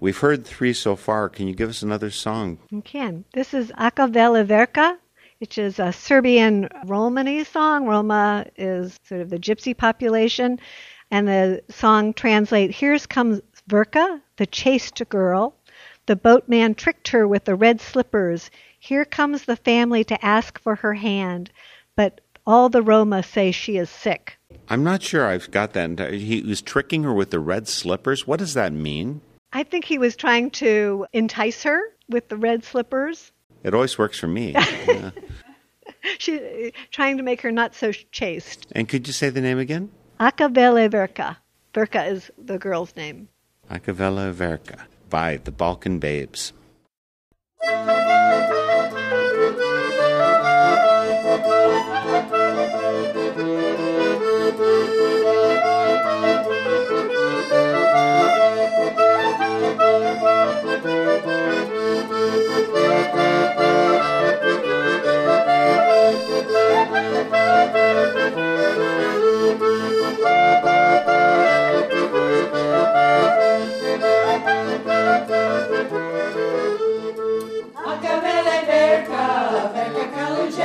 We've 0.00 0.18
heard 0.18 0.46
three 0.46 0.72
so 0.72 0.96
far. 0.96 1.28
Can 1.28 1.48
you 1.48 1.54
give 1.54 1.70
us 1.70 1.82
another 1.82 2.10
song? 2.10 2.58
I 2.74 2.80
can. 2.80 3.24
This 3.32 3.54
is 3.54 3.72
Aka 3.78 4.08
Veliverka, 4.08 4.96
which 5.38 5.58
is 5.58 5.78
a 5.78 5.92
Serbian 5.92 6.68
Romani 6.86 7.44
song. 7.44 7.86
Roma 7.86 8.46
is 8.56 8.98
sort 9.04 9.20
of 9.20 9.30
the 9.30 9.38
gypsy 9.38 9.76
population. 9.76 10.58
And 11.10 11.28
the 11.28 11.62
song 11.70 12.12
translates 12.12 12.78
Here's 12.78 13.06
comes 13.06 13.40
Verka, 13.68 14.20
the 14.36 14.46
chaste 14.46 15.02
girl. 15.08 15.54
The 16.06 16.16
boatman 16.16 16.74
tricked 16.74 17.08
her 17.08 17.26
with 17.26 17.44
the 17.44 17.54
red 17.54 17.80
slippers. 17.80 18.50
Here 18.78 19.04
comes 19.04 19.44
the 19.44 19.56
family 19.56 20.04
to 20.04 20.24
ask 20.24 20.60
for 20.60 20.74
her 20.76 20.94
hand. 20.94 21.50
But 21.96 22.20
all 22.46 22.68
the 22.68 22.82
Roma 22.82 23.22
say 23.22 23.52
she 23.52 23.76
is 23.76 23.88
sick. 23.88 24.36
I'm 24.68 24.84
not 24.84 25.02
sure 25.02 25.26
I've 25.26 25.50
got 25.50 25.72
that. 25.72 26.12
He 26.12 26.42
was 26.42 26.60
tricking 26.60 27.04
her 27.04 27.14
with 27.14 27.30
the 27.30 27.38
red 27.38 27.68
slippers. 27.68 28.26
What 28.26 28.38
does 28.38 28.54
that 28.54 28.72
mean? 28.72 29.22
I 29.54 29.62
think 29.62 29.84
he 29.84 29.98
was 29.98 30.16
trying 30.16 30.50
to 30.52 31.06
entice 31.12 31.62
her 31.62 31.80
with 32.08 32.28
the 32.28 32.36
red 32.36 32.64
slippers. 32.64 33.30
It 33.62 33.72
always 33.72 33.96
works 33.96 34.18
for 34.18 34.28
me. 34.28 34.54
Yeah. 34.86 35.10
she 36.18 36.72
trying 36.90 37.16
to 37.16 37.22
make 37.22 37.40
her 37.42 37.50
not 37.50 37.74
so 37.74 37.92
chaste. 37.92 38.66
And 38.72 38.88
could 38.88 39.06
you 39.06 39.12
say 39.12 39.30
the 39.30 39.40
name 39.40 39.58
again? 39.58 39.90
Akavele 40.20 40.90
Verka. 40.90 41.36
Verka 41.72 42.06
is 42.10 42.30
the 42.38 42.58
girl's 42.58 42.94
name. 42.96 43.28
Akavele 43.70 44.32
Verka 44.32 44.80
by 45.08 45.38
the 45.38 45.50
Balkan 45.50 45.98
Babes. 45.98 46.52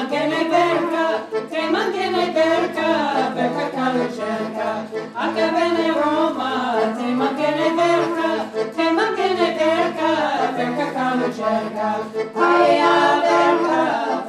mantiene 0.00 0.48
cerca, 0.48 1.26
te 1.50 1.70
mantiene 1.70 2.32
cerca, 2.32 3.32
cerca 3.34 4.08
cerca, 4.08 4.86
a 5.14 5.28
bene 5.28 5.92
Roma, 5.92 6.94
te 6.96 7.02
mantiene 7.02 7.66
cerca, 7.76 8.28
te 8.76 8.92
mantiene 8.92 9.58
cerca, 9.58 10.10
cerca 10.56 11.14
lo 11.16 11.32
cerca, 11.32 11.98
vai 12.34 12.80
a 12.80 13.22
cerca, 13.28 14.24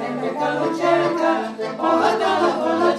cerca. 0.75 1.31
Lo 1.81 1.97
cerca, 1.97 2.90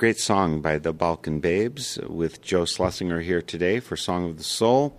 great 0.00 0.18
song 0.18 0.62
by 0.62 0.78
the 0.78 0.94
Balkan 0.94 1.40
Babes 1.40 1.98
with 2.08 2.40
Jo 2.40 2.64
Schlesinger 2.64 3.20
here 3.20 3.42
today 3.42 3.80
for 3.80 3.98
Song 3.98 4.24
of 4.24 4.38
the 4.38 4.42
Soul. 4.42 4.98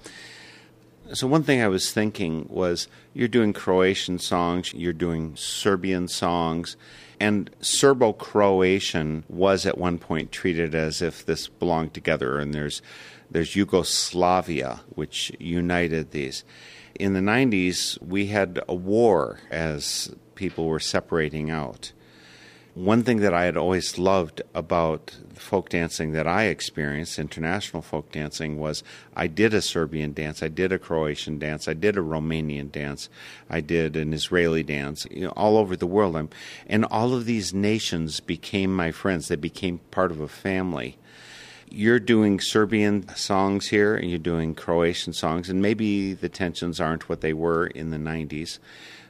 So, 1.14 1.26
one 1.26 1.42
thing 1.42 1.60
I 1.60 1.70
was 1.70 1.92
thinking 1.92 2.46
was 2.48 2.88
you're 3.12 3.28
doing 3.28 3.52
Croatian 3.52 4.20
songs, 4.20 4.76
you're 4.76 4.94
doing 4.94 5.36
Serbian 5.36 6.08
songs, 6.08 6.78
and 7.20 7.50
Serbo 7.62 8.14
Croatian 8.14 9.24
was 9.28 9.66
at 9.66 9.80
one 9.80 9.98
point 9.98 10.32
treated 10.32 10.76
as 10.76 11.02
if 11.02 11.26
this 11.26 11.48
belonged 11.48 11.96
together, 11.96 12.38
and 12.38 12.54
there's, 12.54 12.84
there's 13.32 13.56
Yugoslavia, 13.56 14.82
which 14.94 15.32
united 15.40 16.12
these. 16.12 16.44
In 16.94 17.14
the 17.14 17.22
90s, 17.22 18.00
we 18.04 18.28
had 18.28 18.62
a 18.68 18.76
war 18.76 19.40
as 19.50 20.14
people 20.36 20.68
were 20.68 20.80
separating 20.80 21.50
out. 21.50 21.92
One 22.74 23.04
thing 23.04 23.18
that 23.18 23.34
I 23.34 23.44
had 23.44 23.58
always 23.58 23.98
loved 23.98 24.42
about 24.56 25.18
folk 25.36 25.68
dancing 25.68 26.14
that 26.14 26.26
I 26.26 26.46
experienced, 26.46 27.20
international 27.20 27.82
folk 27.82 28.14
dancing, 28.14 28.58
was 28.58 28.82
I 29.14 29.28
did 29.28 29.54
a 29.54 29.62
Serbian 29.62 30.14
dance, 30.14 30.42
I 30.42 30.48
did 30.48 30.72
a 30.72 30.80
Croatian 30.80 31.38
dance, 31.38 31.68
I 31.68 31.74
did 31.74 31.98
a 31.98 32.02
Romanian 32.02 32.72
dance, 32.72 33.10
I 33.50 33.60
did 33.60 33.98
an 33.98 34.14
Israeli 34.14 34.64
dance, 34.64 35.06
you 35.12 35.26
know, 35.26 35.32
all 35.32 35.58
over 35.58 35.76
the 35.76 35.86
world. 35.86 36.34
And 36.66 36.86
all 36.86 37.14
of 37.14 37.26
these 37.26 37.54
nations 37.54 38.22
became 38.22 38.74
my 38.74 38.92
friends. 38.92 39.28
They 39.28 39.36
became 39.36 39.80
part 39.92 40.12
of 40.12 40.22
a 40.22 40.30
family. 40.30 40.98
You're 41.70 42.00
doing 42.00 42.40
Serbian 42.40 43.08
songs 43.16 43.68
here, 43.68 43.98
and 43.98 44.10
you're 44.10 44.20
doing 44.20 44.56
Croatian 44.56 45.12
songs, 45.12 45.50
and 45.50 45.62
maybe 45.62 46.14
the 46.14 46.30
tensions 46.30 46.80
aren't 46.80 47.10
what 47.10 47.20
they 47.20 47.34
were 47.34 47.68
in 47.68 47.92
the 47.92 47.98
90s 47.98 48.60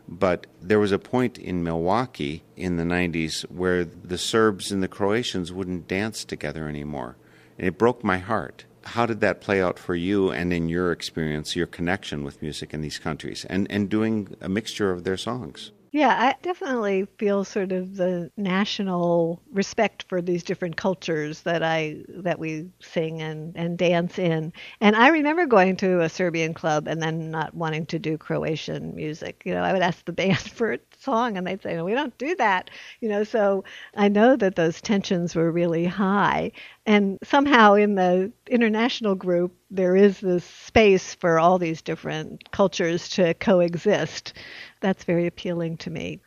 but 0.08 0.48
there 0.62 0.80
was 0.80 0.92
a 0.92 1.00
point 1.00 1.38
in 1.38 1.64
Milwaukee 1.64 2.44
in 2.56 2.78
the 2.78 2.84
90s 2.84 3.42
where 3.50 3.84
the 3.86 4.18
Serbs 4.18 4.72
and 4.72 4.82
the 4.82 4.88
Croatians 4.88 5.52
wouldn't 5.52 5.88
dance 5.88 6.24
together 6.24 6.68
anymore. 6.68 7.18
And 7.58 7.68
it 7.68 7.78
broke 7.78 8.04
my 8.04 8.18
heart. 8.18 8.66
How 8.84 9.06
did 9.06 9.20
that 9.22 9.42
play 9.42 9.62
out 9.62 9.78
for 9.78 9.96
you 9.96 10.32
and 10.32 10.52
in 10.52 10.68
your 10.68 10.92
experience, 10.92 11.56
your 11.56 11.68
connection 11.68 12.24
with 12.24 12.42
music 12.42 12.74
in 12.74 12.82
these 12.82 12.98
countries 12.98 13.46
and, 13.50 13.68
and 13.70 13.90
doing 13.90 14.36
a 14.42 14.50
mixture 14.50 14.92
of 14.92 15.04
their 15.04 15.18
songs? 15.18 15.72
Yeah, 15.94 16.08
I 16.18 16.36
definitely 16.42 17.06
feel 17.18 17.44
sort 17.44 17.74
of 17.74 17.98
the 17.98 18.32
national 18.38 19.42
respect 19.52 20.04
for 20.08 20.22
these 20.22 20.42
different 20.42 20.78
cultures 20.78 21.42
that 21.42 21.64
I 21.64 22.04
that 22.08 22.40
we 22.40 22.70
sing 22.80 23.22
and, 23.22 23.58
and 23.58 23.78
dance 23.78 24.18
in. 24.18 24.54
And 24.80 24.96
I 24.96 25.10
remember 25.10 25.46
going 25.46 25.76
to 25.78 26.00
a 26.00 26.08
Serbian 26.08 26.54
club 26.54 26.88
and 26.88 27.02
then 27.02 27.30
not 27.30 27.54
wanting 27.54 27.88
to 27.88 28.00
do 28.00 28.18
Croatian 28.18 28.96
music. 28.96 29.42
You 29.46 29.54
know, 29.54 29.64
I 29.64 29.74
would 29.74 29.82
ask 29.82 30.06
the 30.06 30.14
band 30.14 30.38
for 30.40 30.72
a 30.74 30.80
song 30.98 31.36
and 31.36 31.46
they'd 31.46 31.62
say, 31.62 31.76
No, 31.76 31.84
we 31.84 31.94
don't 31.94 32.18
do 32.18 32.36
that. 32.36 32.70
You 33.02 33.10
know, 33.10 33.26
so 33.26 33.66
I 33.94 34.08
know 34.08 34.38
that 34.38 34.56
those 34.56 34.80
tensions 34.80 35.36
were 35.36 35.52
really 35.52 35.86
high. 35.86 36.54
And 36.86 37.18
somehow 37.22 37.74
in 37.74 37.96
the 37.96 38.32
international 38.48 39.16
group 39.16 39.54
there 39.70 39.98
is 39.98 40.22
this 40.22 40.46
space 40.46 41.16
for 41.16 41.38
all 41.38 41.60
these 41.60 41.82
different 41.82 42.50
cultures 42.52 43.10
to 43.10 43.34
coexist 43.34 44.34
that's 44.82 45.04
very 45.04 45.28
appealing 45.28 45.78
to 45.78 45.90
me. 45.90 46.20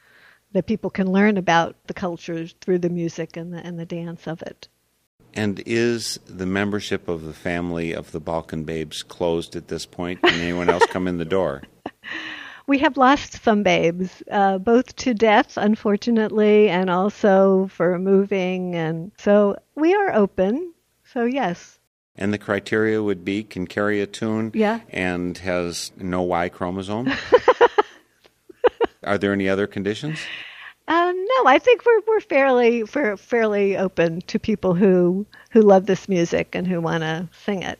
That 0.52 0.66
people 0.66 0.90
can 0.90 1.10
learn 1.10 1.36
about 1.36 1.76
the 1.86 1.94
cultures 1.94 2.54
through 2.60 2.78
the 2.78 2.88
music 2.88 3.36
and 3.36 3.52
the, 3.52 3.58
and 3.58 3.78
the 3.78 3.84
dance 3.84 4.26
of 4.26 4.40
it. 4.42 4.68
And 5.34 5.60
is 5.66 6.20
the 6.26 6.46
membership 6.46 7.08
of 7.08 7.22
the 7.22 7.32
family 7.32 7.92
of 7.92 8.12
the 8.12 8.20
Balkan 8.20 8.62
Babes 8.62 9.02
closed 9.02 9.56
at 9.56 9.66
this 9.66 9.84
point? 9.84 10.22
Can 10.22 10.40
anyone 10.40 10.70
else 10.70 10.86
come 10.86 11.08
in 11.08 11.18
the 11.18 11.24
door? 11.24 11.62
We 12.66 12.78
have 12.78 12.96
lost 12.96 13.42
some 13.44 13.62
babes, 13.62 14.22
uh, 14.30 14.56
both 14.56 14.96
to 14.96 15.12
death, 15.12 15.58
unfortunately, 15.58 16.70
and 16.70 16.88
also 16.88 17.68
for 17.70 17.98
moving. 17.98 18.74
And 18.74 19.12
so 19.18 19.56
we 19.74 19.94
are 19.94 20.14
open. 20.14 20.72
So, 21.12 21.24
yes. 21.24 21.78
And 22.16 22.32
the 22.32 22.38
criteria 22.38 23.02
would 23.02 23.24
be 23.24 23.42
can 23.42 23.66
carry 23.66 24.00
a 24.00 24.06
tune 24.06 24.50
yeah. 24.54 24.80
and 24.88 25.36
has 25.38 25.92
no 25.98 26.22
Y 26.22 26.48
chromosome? 26.48 27.12
Are 29.02 29.18
there 29.18 29.32
any 29.32 29.48
other 29.48 29.66
conditions? 29.66 30.18
Um, 30.86 31.16
no, 31.16 31.46
I 31.46 31.58
think 31.58 31.84
we're 31.86 32.00
we're 32.06 32.20
fairly 32.20 32.84
we're 32.84 33.16
fairly 33.16 33.76
open 33.76 34.20
to 34.22 34.38
people 34.38 34.74
who 34.74 35.26
who 35.50 35.62
love 35.62 35.86
this 35.86 36.08
music 36.08 36.54
and 36.54 36.66
who 36.66 36.80
want 36.80 37.02
to 37.02 37.28
sing 37.44 37.62
it. 37.62 37.78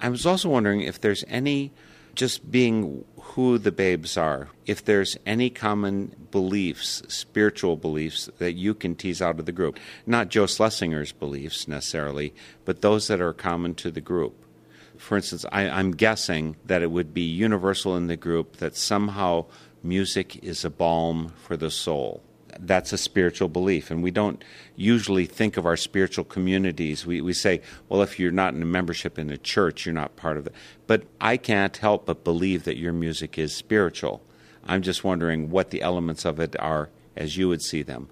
I 0.00 0.08
was 0.08 0.26
also 0.26 0.48
wondering 0.48 0.80
if 0.80 1.00
there's 1.00 1.24
any, 1.28 1.70
just 2.16 2.50
being 2.50 3.04
who 3.20 3.58
the 3.58 3.70
babes 3.70 4.16
are, 4.16 4.48
if 4.66 4.84
there's 4.84 5.16
any 5.24 5.50
common 5.50 6.16
beliefs, 6.32 7.02
spiritual 7.06 7.76
beliefs 7.76 8.28
that 8.38 8.54
you 8.54 8.74
can 8.74 8.96
tease 8.96 9.22
out 9.22 9.38
of 9.38 9.46
the 9.46 9.52
group. 9.52 9.78
Not 10.04 10.28
Jo 10.28 10.46
Schlesinger's 10.46 11.12
beliefs 11.12 11.68
necessarily, 11.68 12.34
but 12.64 12.80
those 12.80 13.06
that 13.06 13.20
are 13.20 13.32
common 13.32 13.74
to 13.76 13.92
the 13.92 14.00
group. 14.00 14.34
For 14.96 15.16
instance, 15.16 15.46
I, 15.52 15.68
I'm 15.68 15.92
guessing 15.92 16.56
that 16.66 16.82
it 16.82 16.90
would 16.90 17.14
be 17.14 17.22
universal 17.22 17.96
in 17.96 18.08
the 18.08 18.16
group 18.16 18.56
that 18.56 18.76
somehow 18.76 19.46
music 19.82 20.42
is 20.42 20.64
a 20.64 20.70
balm 20.70 21.32
for 21.36 21.56
the 21.56 21.70
soul. 21.70 22.22
That's 22.58 22.92
a 22.92 22.98
spiritual 22.98 23.48
belief. 23.48 23.90
And 23.90 24.02
we 24.02 24.10
don't 24.10 24.44
usually 24.76 25.26
think 25.26 25.56
of 25.56 25.66
our 25.66 25.76
spiritual 25.76 26.24
communities. 26.24 27.06
We, 27.06 27.20
we 27.20 27.32
say, 27.32 27.62
well, 27.88 28.02
if 28.02 28.18
you're 28.18 28.30
not 28.30 28.54
in 28.54 28.62
a 28.62 28.66
membership 28.66 29.18
in 29.18 29.30
a 29.30 29.38
church, 29.38 29.86
you're 29.86 29.94
not 29.94 30.16
part 30.16 30.36
of 30.36 30.46
it. 30.46 30.54
But 30.86 31.04
I 31.20 31.36
can't 31.36 31.76
help 31.76 32.06
but 32.06 32.24
believe 32.24 32.64
that 32.64 32.76
your 32.76 32.92
music 32.92 33.38
is 33.38 33.54
spiritual. 33.54 34.22
I'm 34.64 34.82
just 34.82 35.02
wondering 35.02 35.50
what 35.50 35.70
the 35.70 35.82
elements 35.82 36.24
of 36.24 36.38
it 36.38 36.54
are 36.60 36.90
as 37.16 37.36
you 37.36 37.48
would 37.48 37.62
see 37.62 37.82
them, 37.82 38.08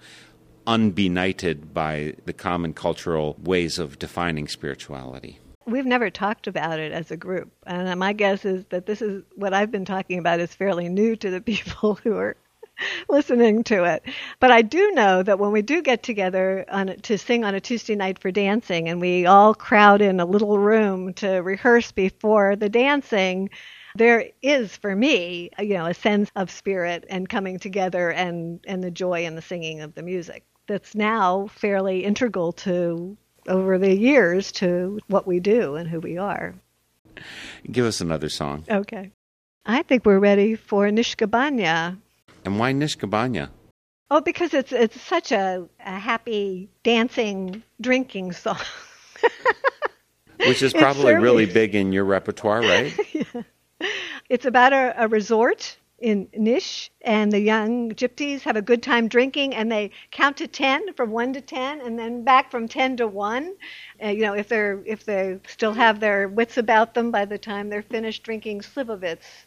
unbenighted 0.67 1.73
by 1.73 2.15
the 2.25 2.33
common 2.33 2.73
cultural 2.73 3.37
ways 3.43 3.79
of 3.79 3.99
defining 3.99 4.49
spirituality. 4.49 5.39
We've 5.71 5.87
never 5.87 6.11
talked 6.11 6.47
about 6.47 6.79
it 6.81 6.93
as 6.93 7.11
a 7.11 7.17
group. 7.17 7.53
And 7.67 7.99
my 7.99 8.13
guess 8.13 8.45
is 8.45 8.65
that 8.71 8.87
this 8.87 9.01
is 9.01 9.23
what 9.37 9.55
I've 9.55 9.71
been 9.71 9.85
talking 9.85 10.19
about 10.19 10.41
is 10.41 10.55
fairly 10.55 10.89
new 10.89 11.17
to 11.17 11.31
the 11.31 11.41
people 11.53 11.95
who 12.03 12.17
are 12.17 12.37
listening 13.09 13.63
to 13.65 13.85
it. 13.85 14.03
But 14.39 14.51
I 14.51 14.63
do 14.63 14.91
know 14.93 15.23
that 15.23 15.39
when 15.39 15.53
we 15.53 15.63
do 15.63 15.83
get 15.83 16.03
together 16.03 16.65
on, 16.71 16.89
to 17.03 17.19
sing 17.19 17.45
on 17.45 17.55
a 17.55 17.61
Tuesday 17.61 17.95
night 17.95 18.19
for 18.19 18.31
dancing 18.31 18.89
and 18.89 19.01
we 19.01 19.27
all 19.27 19.55
crowd 19.55 20.01
in 20.01 20.21
a 20.21 20.25
little 20.25 20.59
room 20.59 21.13
to 21.15 21.39
rehearse 21.39 21.93
before 21.93 22.57
the 22.57 22.69
dancing, 22.69 23.51
there 23.97 24.27
is 24.43 24.77
for 24.77 24.95
me, 24.95 25.51
you 25.59 25.75
know, 25.75 25.87
a 25.87 25.95
sense 25.95 26.31
of 26.37 26.51
spirit 26.51 27.05
and 27.09 27.29
coming 27.29 27.59
together 27.59 28.11
and, 28.11 28.61
and 28.67 28.83
the 28.83 28.91
joy 28.91 29.25
in 29.25 29.35
the 29.35 29.43
singing 29.43 29.81
of 29.81 29.95
the 29.95 30.03
music 30.03 30.45
that's 30.67 30.95
now 30.95 31.49
fairly 31.49 32.05
integral 32.05 32.53
to 32.53 33.17
over 33.49 33.79
the 33.79 33.95
years 33.95 34.53
to 34.53 35.01
what 35.09 35.27
we 35.27 35.41
do 35.41 35.77
and 35.77 35.89
who 35.89 36.01
we 36.01 36.19
are. 36.19 36.55
Give 37.71 37.87
us 37.87 38.01
another 38.01 38.29
song. 38.29 38.65
Okay. 38.71 39.11
I 39.67 39.83
think 39.83 40.07
we're 40.07 40.19
ready 40.19 40.55
for 40.55 40.87
Niška 40.87 41.27
Banja. 41.27 41.99
And 42.45 42.59
why 42.59 42.73
Niška 42.73 43.09
Banja? 43.11 43.51
Oh, 44.11 44.21
because 44.21 44.55
it's 44.55 44.73
it's 44.73 45.01
such 45.01 45.31
a, 45.31 45.69
a 45.85 45.99
happy 45.99 46.69
dancing 46.83 47.63
drinking 47.81 48.33
song. 48.33 48.59
Which 50.47 50.63
is 50.63 50.73
probably 50.73 51.15
really 51.15 51.47
big 51.47 51.75
in 51.75 51.93
your 51.93 52.05
repertoire, 52.05 52.61
right? 52.63 52.99
yeah. 53.13 53.43
It's 54.31 54.47
about 54.47 54.73
a, 54.73 54.95
a 54.97 55.09
resort 55.09 55.77
in 56.01 56.29
Nish, 56.35 56.91
and 57.03 57.31
the 57.31 57.39
young 57.41 57.93
gypsies 57.93 58.41
have 58.43 58.57
a 58.57 58.63
good 58.63 58.83
time 58.83 59.07
drinking, 59.07 59.55
and 59.55 59.71
they 59.71 59.91
count 60.11 60.39
to 60.39 60.47
ten 60.47 60.93
from 60.95 61.11
one 61.11 61.33
to 61.35 61.41
ten, 61.41 61.81
and 61.81 61.99
then 61.99 62.25
back 62.25 62.51
from 62.51 62.67
ten 62.67 62.97
to 62.97 63.07
one. 63.07 63.55
Uh, 64.03 64.09
you 64.09 64.23
know, 64.23 64.35
if 64.35 64.49
they're 64.49 64.83
if 64.87 65.05
they 65.05 65.39
still 65.47 65.75
have 65.75 66.01
their 66.01 66.29
wits 66.29 66.57
about 66.57 66.95
them 66.95 67.11
by 67.11 67.25
the 67.25 67.39
time 67.39 67.69
they're 67.69 67.83
finished 67.83 68.23
drinking 68.23 68.61
slivovitz. 68.61 69.45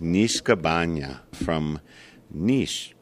Niška 0.00 0.56
Banja 0.56 1.20
from 1.32 1.80
Niš, 2.34 2.92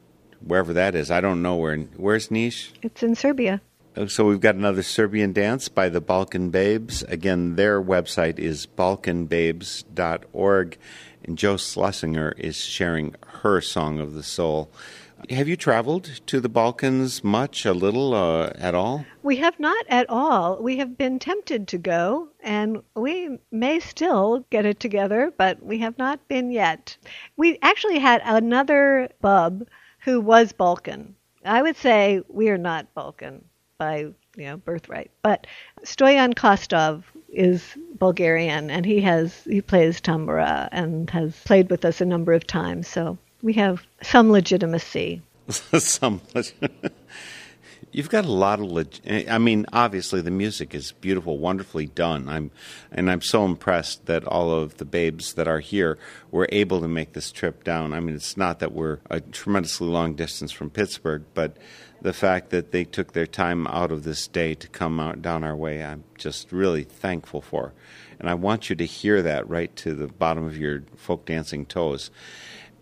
wherever 0.40 0.72
that 0.72 0.94
is. 0.94 1.10
I 1.10 1.20
don't 1.20 1.42
know 1.42 1.56
where. 1.56 1.76
Where's 1.96 2.28
Niš? 2.28 2.70
It's 2.82 3.02
in 3.02 3.14
Serbia. 3.14 3.60
Oh, 3.96 4.06
So 4.06 4.24
we've 4.26 4.40
got 4.40 4.54
another 4.56 4.82
Serbian 4.82 5.32
dance 5.32 5.68
by 5.68 5.88
the 5.88 6.00
Balkan 6.00 6.50
Babes. 6.50 7.02
Again, 7.04 7.54
their 7.56 7.80
website 7.82 8.38
is 8.40 8.66
balkanbabes.org, 8.66 10.78
and 11.24 11.38
Jo 11.38 11.56
Schlesinger 11.56 12.34
is 12.36 12.56
sharing 12.56 13.14
her 13.42 13.60
song 13.60 14.00
of 14.00 14.14
the 14.14 14.22
soul. 14.24 14.68
Have 15.30 15.48
you 15.48 15.56
traveled 15.56 16.20
to 16.26 16.38
the 16.38 16.50
Balkans 16.50 17.24
much, 17.24 17.64
a 17.64 17.72
little, 17.72 18.12
uh, 18.12 18.52
at 18.56 18.74
all? 18.74 19.06
We 19.22 19.36
have 19.36 19.58
not 19.58 19.86
at 19.88 20.08
all. 20.10 20.62
We 20.62 20.76
have 20.76 20.98
been 20.98 21.18
tempted 21.18 21.66
to 21.68 21.78
go, 21.78 22.28
and 22.40 22.82
we 22.94 23.38
may 23.50 23.80
still 23.80 24.44
get 24.50 24.66
it 24.66 24.80
together, 24.80 25.32
but 25.36 25.62
we 25.62 25.78
have 25.78 25.96
not 25.96 26.28
been 26.28 26.50
yet. 26.50 26.96
We 27.38 27.58
actually 27.62 28.00
had 28.00 28.20
another 28.24 29.08
bub 29.22 29.66
who 30.00 30.20
was 30.20 30.52
Balkan. 30.52 31.14
I 31.44 31.62
would 31.62 31.76
say 31.76 32.22
we 32.28 32.50
are 32.50 32.58
not 32.58 32.92
Balkan 32.94 33.44
by 33.78 34.08
you 34.36 34.44
know 34.44 34.58
birthright, 34.58 35.10
but 35.22 35.46
Stoyan 35.84 36.34
Kostov 36.34 37.04
is 37.28 37.76
Bulgarian, 37.98 38.70
and 38.70 38.84
he 38.84 39.00
has 39.00 39.44
he 39.44 39.62
plays 39.62 40.00
tambura 40.00 40.68
and 40.70 41.08
has 41.10 41.40
played 41.44 41.70
with 41.70 41.84
us 41.84 42.00
a 42.00 42.06
number 42.06 42.32
of 42.34 42.46
times. 42.46 42.88
So 42.88 43.18
we 43.44 43.52
have 43.52 43.86
some 44.02 44.32
legitimacy. 44.32 45.22
Some. 45.50 46.22
You've 47.92 48.08
got 48.08 48.24
a 48.24 48.32
lot 48.32 48.58
of. 48.58 48.72
Leg- 48.72 49.28
I 49.28 49.36
mean, 49.36 49.66
obviously 49.70 50.22
the 50.22 50.30
music 50.30 50.74
is 50.74 50.92
beautiful, 50.92 51.38
wonderfully 51.38 51.86
done. 51.86 52.26
I'm, 52.26 52.50
and 52.90 53.10
I'm 53.10 53.20
so 53.20 53.44
impressed 53.44 54.06
that 54.06 54.24
all 54.24 54.50
of 54.50 54.78
the 54.78 54.86
babes 54.86 55.34
that 55.34 55.46
are 55.46 55.60
here 55.60 55.98
were 56.30 56.48
able 56.50 56.80
to 56.80 56.88
make 56.88 57.12
this 57.12 57.30
trip 57.30 57.62
down. 57.62 57.92
I 57.92 58.00
mean, 58.00 58.16
it's 58.16 58.38
not 58.38 58.60
that 58.60 58.72
we're 58.72 59.00
a 59.10 59.20
tremendously 59.20 59.88
long 59.88 60.14
distance 60.14 60.50
from 60.50 60.70
Pittsburgh, 60.70 61.24
but 61.34 61.58
the 62.00 62.14
fact 62.14 62.48
that 62.48 62.72
they 62.72 62.84
took 62.84 63.12
their 63.12 63.26
time 63.26 63.66
out 63.66 63.92
of 63.92 64.04
this 64.04 64.26
day 64.26 64.54
to 64.54 64.68
come 64.68 64.98
out 64.98 65.20
down 65.20 65.44
our 65.44 65.54
way, 65.54 65.84
I'm 65.84 66.04
just 66.16 66.50
really 66.50 66.84
thankful 66.84 67.42
for. 67.42 67.74
And 68.18 68.30
I 68.30 68.34
want 68.34 68.70
you 68.70 68.76
to 68.76 68.86
hear 68.86 69.20
that 69.20 69.48
right 69.48 69.74
to 69.76 69.94
the 69.94 70.06
bottom 70.06 70.44
of 70.44 70.56
your 70.56 70.82
folk 70.96 71.26
dancing 71.26 71.66
toes. 71.66 72.10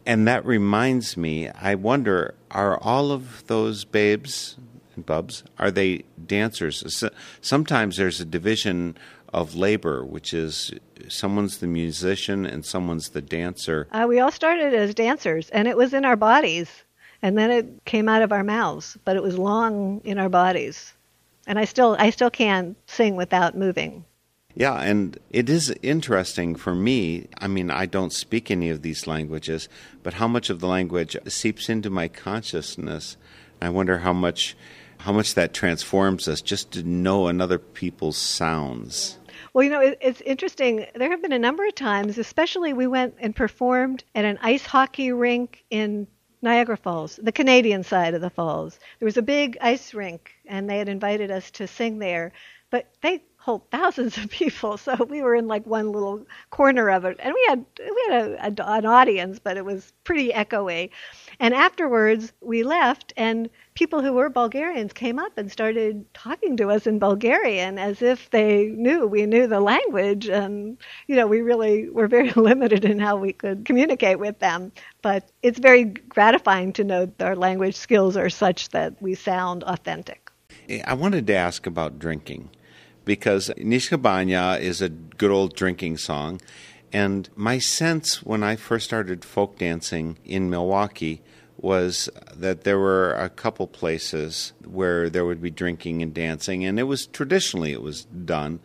And 0.05 0.27
that 0.27 0.45
reminds 0.45 1.17
me, 1.17 1.49
I 1.49 1.75
wonder, 1.75 2.35
are 2.51 2.79
all 2.79 3.13
of 3.13 3.47
those 3.47 3.85
babes 3.85 4.57
and 4.95 5.07
bubs, 5.07 5.45
are 5.59 5.71
they 5.71 6.05
dancers? 6.27 7.05
Sometimes 7.41 7.97
there's 7.97 8.21
a 8.21 8.25
division 8.25 8.97
of 9.33 9.55
labor, 9.55 10.05
which 10.05 10.35
is 10.35 10.73
someone's 11.09 11.59
the 11.59 11.67
musician 11.67 12.45
and 12.45 12.65
someone's 12.67 13.11
the 13.11 13.23
dancer. 13.23 13.89
Uh, 13.91 14.07
we 14.09 14.21
all 14.21 14.31
started 14.31 14.75
as 14.75 14.95
dancers, 14.95 15.49
and 15.51 15.67
it 15.67 15.77
was 15.77 15.95
in 15.95 16.05
our 16.05 16.17
bodies, 16.17 16.85
and 17.23 17.39
then 17.39 17.51
it 17.51 17.85
came 17.85 18.09
out 18.09 18.23
of 18.23 18.33
our 18.33 18.45
mouths, 18.45 18.99
but 19.05 19.17
it 19.17 19.23
was 19.23 19.39
long 19.39 20.01
in 20.05 20.19
our 20.19 20.29
bodies. 20.29 20.93
And 21.47 21.59
I 21.59 21.65
still, 21.65 21.97
I 21.99 22.11
still 22.11 22.31
can 22.31 22.77
sing 22.87 23.17
without 23.17 23.57
moving. 23.57 24.05
Yeah, 24.55 24.75
and 24.75 25.19
it 25.31 25.49
is 25.49 25.75
interesting 25.83 26.57
for 26.57 26.75
me. 26.75 27.29
I 27.39 27.49
mean, 27.49 27.71
I 27.71 27.87
don't 27.87 28.13
speak 28.13 28.51
any 28.51 28.69
of 28.69 28.83
these 28.83 29.07
languages, 29.07 29.69
but 30.03 30.15
how 30.15 30.29
much 30.29 30.51
of 30.51 30.61
the 30.61 30.67
language 30.67 31.17
seeps 31.27 31.69
into 31.69 31.89
my 31.89 32.09
consciousness. 32.09 33.17
I 33.61 33.71
wonder 33.71 33.99
how 33.99 34.13
much 34.13 34.57
how 34.99 35.13
much 35.13 35.35
that 35.35 35.53
transforms 35.53 36.29
us 36.29 36.41
just 36.41 36.71
to 36.71 36.83
know 36.85 37.27
another 37.27 37.59
people's 37.59 38.17
sounds. 38.17 39.19
Well, 39.53 39.65
you 39.65 39.71
know, 39.71 39.81
it, 39.81 39.99
it's 40.01 40.21
interesting. 40.21 40.87
There 40.95 41.11
have 41.11 41.21
been 41.21 41.33
a 41.33 41.41
number 41.41 41.67
of 41.67 41.75
times, 41.75 42.19
especially 42.19 42.73
we 42.73 42.87
went 42.87 43.17
and 43.19 43.35
performed 43.35 44.05
at 44.15 44.25
an 44.25 44.39
ice 44.43 44.65
hockey 44.65 45.11
rink 45.11 45.65
in 45.71 46.07
Niagara 46.41 46.77
Falls, 46.77 47.19
the 47.23 47.33
Canadian 47.33 47.83
side 47.83 48.15
of 48.15 48.21
the 48.21 48.31
falls. 48.31 48.79
There 49.01 49.07
was 49.07 49.17
a 49.17 49.23
big 49.23 49.59
ice 49.61 49.93
rink, 49.93 50.33
and 50.47 50.71
they 50.71 50.79
had 50.79 50.89
invited 50.89 51.33
us 51.33 51.51
to 51.53 51.67
sing 51.67 51.99
there, 51.99 52.33
but 52.71 52.89
they 53.03 53.23
hold 53.43 53.69
thousands 53.71 54.17
of 54.19 54.31
people, 54.31 54.77
so 54.79 54.95
we 55.09 55.21
were 55.21 55.35
in 55.35 55.49
like 55.49 55.67
one 55.67 55.91
little 55.91 56.25
corner 56.51 56.89
of 56.91 57.05
it, 57.05 57.17
and 57.21 57.35
we 57.35 57.45
had 57.49 57.65
we 57.79 58.05
had 58.09 58.23
a, 58.23 58.47
a, 58.47 58.73
an 58.73 58.87
audience, 58.87 59.39
but 59.39 59.57
it 59.57 59.65
was 59.65 59.93
pretty 60.05 60.31
echoey. 60.31 60.91
And 61.41 61.53
afterwards, 61.53 62.33
we 62.41 62.63
left, 62.63 63.13
and 63.17 63.51
people 63.75 64.01
who 64.01 64.13
were 64.13 64.29
Bulgarians 64.29 64.93
came 64.93 65.19
up 65.19 65.37
and 65.37 65.51
started 65.51 66.05
talking 66.15 66.57
to 66.57 66.71
us 66.71 66.87
in 66.87 66.99
Bulgarian 66.99 67.79
as 67.79 68.03
if 68.03 68.31
they 68.31 68.67
knew 68.67 69.07
we 69.07 69.27
knew 69.27 69.47
the 69.47 69.61
language. 69.61 70.29
And, 70.29 70.77
you 71.07 71.17
know, 71.17 71.27
we 71.27 71.41
really 71.41 71.89
were 71.89 72.07
very 72.07 72.31
limited 72.37 72.85
in 72.85 72.99
how 72.99 73.17
we 73.17 73.33
could 73.33 73.65
communicate 73.65 74.19
with 74.19 74.39
them. 74.39 74.73
But 75.01 75.31
it's 75.43 75.59
very 75.59 75.85
gratifying 75.85 76.73
to 76.75 76.85
know 76.85 77.07
that 77.07 77.27
our 77.27 77.37
language 77.37 77.75
skills 77.75 78.17
are 78.17 78.31
such 78.31 78.69
that 78.71 79.01
we 79.01 79.15
sound 79.15 79.65
authentic. 79.65 80.31
Eh, 80.69 80.83
I 80.87 80.95
wanted 80.95 81.27
to 81.27 81.35
ask 81.35 81.67
about 81.67 81.99
drinking 81.99 82.51
because 83.05 83.51
Niška 83.57 83.99
Banja 83.99 84.61
is 84.61 84.81
a 84.81 84.89
good 84.89 85.31
old 85.31 85.55
drinking 85.55 85.99
song. 85.99 86.41
And 86.93 87.29
my 87.35 87.59
sense 87.59 88.23
when 88.23 88.43
I 88.43 88.57
first 88.57 88.85
started 88.85 89.25
folk 89.25 89.59
dancing 89.59 90.19
in 90.25 90.51
Milwaukee 90.51 91.23
was 91.57 92.11
that 92.35 92.65
there 92.65 92.79
were 92.79 93.13
a 93.15 93.29
couple 93.29 93.67
places 93.67 94.53
where 94.65 95.09
there 95.09 95.25
would 95.25 95.41
be 95.41 95.51
drinking 95.51 96.03
and 96.03 96.13
dancing, 96.13 96.65
and 96.65 96.79
it 96.79 96.85
was 96.85 97.07
traditionally 97.07 97.73
it 97.73 97.83
was 97.83 98.05
done. 98.05 98.61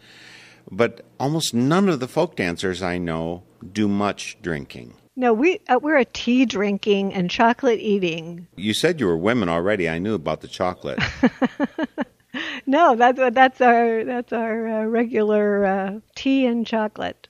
But 0.70 1.06
almost 1.20 1.54
none 1.54 1.88
of 1.88 2.00
the 2.00 2.08
folk 2.08 2.36
dancers 2.36 2.82
I 2.82 2.98
know 2.98 3.44
do 3.72 3.88
much 3.88 4.38
drinking. 4.42 4.96
No, 5.16 5.34
we 5.34 5.62
uh, 5.70 5.80
we're 5.82 5.98
a 5.98 6.06
tea 6.06 6.46
drinking 6.46 7.14
and 7.14 7.30
chocolate 7.30 7.80
eating. 7.80 8.48
You 8.56 8.74
said 8.74 9.00
you 9.00 9.08
were 9.08 9.18
women 9.18 9.48
already. 9.48 9.88
I 9.88 10.00
knew 10.00 10.14
about 10.14 10.42
the 10.42 10.48
chocolate. 10.48 11.00
No, 12.66 12.96
that's 12.96 13.20
that's 13.34 13.62
our 13.62 14.04
that's 14.04 14.34
our 14.34 14.68
uh, 14.68 14.86
regular 14.86 15.66
uh, 15.66 16.00
tea 16.16 16.46
and 16.46 16.68
chocolate. 16.68 17.28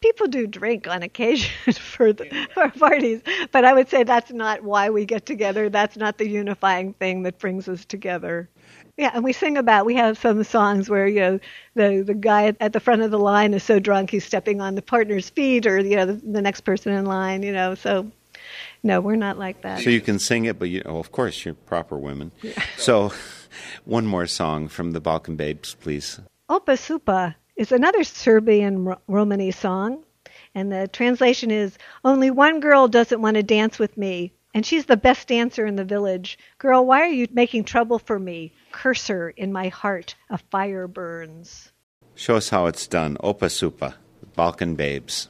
People 0.00 0.28
do 0.28 0.46
drink 0.46 0.86
on 0.86 1.02
occasion 1.02 1.72
for 1.72 2.12
the 2.12 2.48
for 2.54 2.68
parties, 2.70 3.20
but 3.50 3.64
I 3.64 3.74
would 3.74 3.88
say 3.88 4.04
that's 4.04 4.30
not 4.30 4.62
why 4.62 4.90
we 4.90 5.04
get 5.04 5.26
together. 5.26 5.68
That's 5.68 5.96
not 5.96 6.18
the 6.18 6.28
unifying 6.28 6.92
thing 6.94 7.24
that 7.24 7.40
brings 7.40 7.68
us 7.68 7.84
together. 7.84 8.48
Yeah, 8.96 9.10
and 9.12 9.24
we 9.24 9.32
sing 9.32 9.56
about. 9.56 9.84
We 9.84 9.96
have 9.96 10.16
some 10.18 10.44
songs 10.44 10.88
where 10.88 11.08
you 11.08 11.20
know 11.20 11.40
the 11.74 12.02
the 12.06 12.14
guy 12.14 12.54
at 12.60 12.72
the 12.72 12.80
front 12.80 13.02
of 13.02 13.10
the 13.10 13.18
line 13.18 13.54
is 13.54 13.64
so 13.64 13.80
drunk 13.80 14.10
he's 14.10 14.24
stepping 14.24 14.60
on 14.60 14.76
the 14.76 14.82
partner's 14.82 15.28
feet, 15.28 15.66
or 15.66 15.80
you 15.80 15.96
know 15.96 16.06
the, 16.06 16.14
the 16.14 16.42
next 16.42 16.60
person 16.60 16.92
in 16.92 17.04
line. 17.04 17.42
You 17.42 17.52
know, 17.52 17.74
so 17.74 18.10
no, 18.82 19.00
we're 19.00 19.16
not 19.16 19.38
like 19.38 19.62
that. 19.62 19.80
So 19.80 19.90
you 19.90 20.00
can 20.00 20.18
sing 20.18 20.44
it, 20.44 20.58
but 20.58 20.68
you, 20.68 20.82
oh, 20.86 20.98
of 20.98 21.10
course 21.12 21.44
you're 21.44 21.54
proper 21.54 21.98
women. 21.98 22.30
So, 22.76 23.12
one 23.84 24.06
more 24.06 24.26
song 24.26 24.68
from 24.68 24.92
the 24.92 25.00
Balkan 25.00 25.36
Babes, 25.36 25.74
please. 25.74 26.20
Opa 26.48 26.76
Cupa 26.76 27.36
is 27.56 27.72
another 27.72 28.04
Serbian 28.04 28.84
Ro- 28.84 29.00
Romani 29.06 29.50
song, 29.50 30.04
and 30.54 30.72
the 30.72 30.88
translation 30.88 31.50
is 31.50 31.76
Only 32.04 32.30
one 32.30 32.60
girl 32.60 32.88
doesn't 32.88 33.20
want 33.20 33.36
to 33.36 33.42
dance 33.42 33.78
with 33.78 33.96
me, 33.96 34.32
and 34.54 34.64
she's 34.64 34.86
the 34.86 34.96
best 34.96 35.28
dancer 35.28 35.66
in 35.66 35.76
the 35.76 35.84
village. 35.84 36.38
Girl, 36.58 36.86
why 36.86 37.02
are 37.02 37.08
you 37.08 37.28
making 37.30 37.64
trouble 37.64 37.98
for 37.98 38.18
me? 38.18 38.52
Curse 38.72 39.08
her 39.08 39.30
in 39.30 39.52
my 39.52 39.68
heart, 39.68 40.14
a 40.30 40.38
fire 40.38 40.88
burns. 40.88 41.72
Show 42.14 42.36
us 42.36 42.48
how 42.48 42.66
it's 42.66 42.86
done. 42.86 43.16
Opa 43.22 43.48
Cupa, 43.56 43.96
Balkan 44.34 44.74
Babes. 44.74 45.28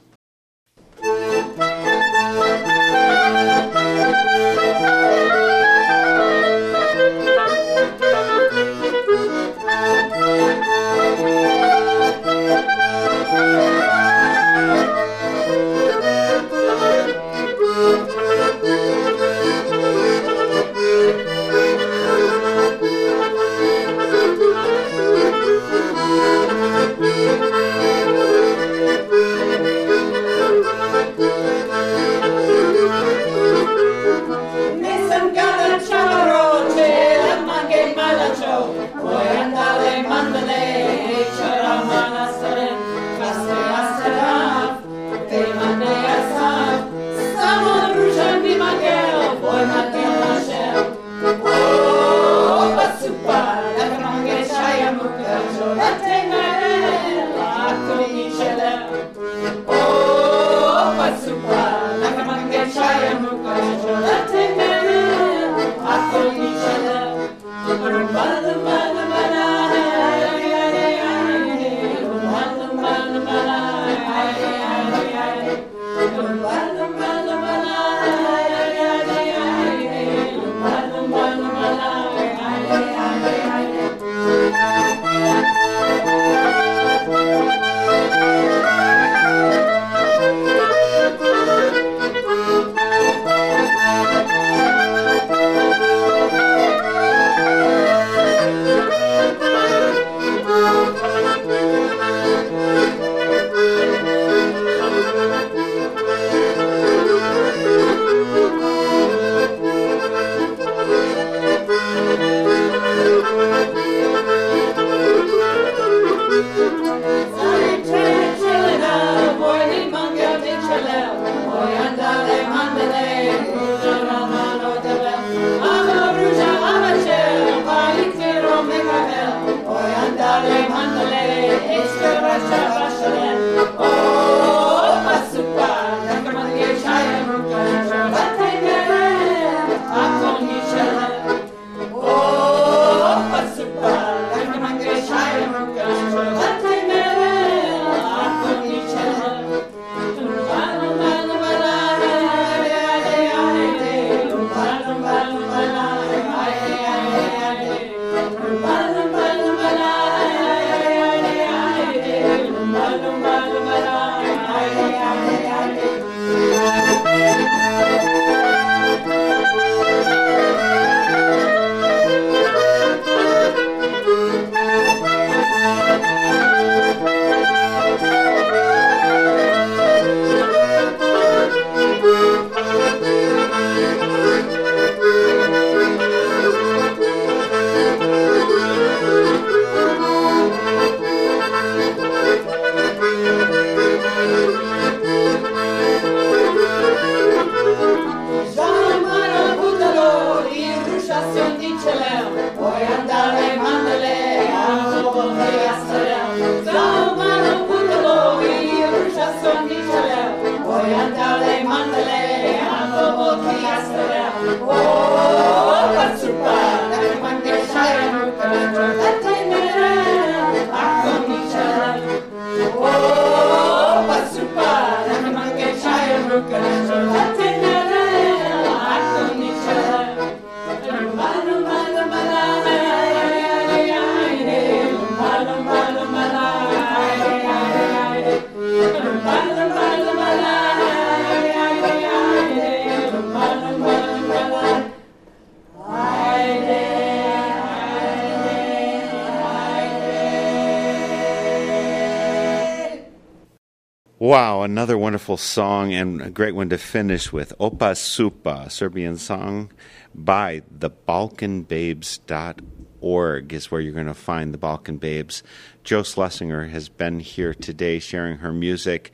Wonderful 255.29 255.45
song 255.45 255.93
and 255.93 256.23
a 256.23 256.31
great 256.31 256.55
one 256.55 256.69
to 256.69 256.77
finish 256.79 257.31
with. 257.31 257.53
Opa 257.59 257.93
Cupa, 258.15 258.67
Serbian 258.71 259.15
song 259.15 259.71
by 260.15 260.63
the 260.71 260.89
Balkanbabes.org 260.89 263.53
is 263.53 263.69
where 263.69 263.79
you're 263.79 263.93
going 263.93 264.07
to 264.07 264.15
find 264.15 264.51
the 264.51 264.57
Balkan 264.57 264.97
Babes. 264.97 265.43
Jo 265.83 266.01
Schlesinger 266.01 266.69
has 266.69 266.89
been 266.89 267.19
here 267.19 267.53
today 267.53 267.99
sharing 267.99 268.39
her 268.39 268.51
music. 268.51 269.11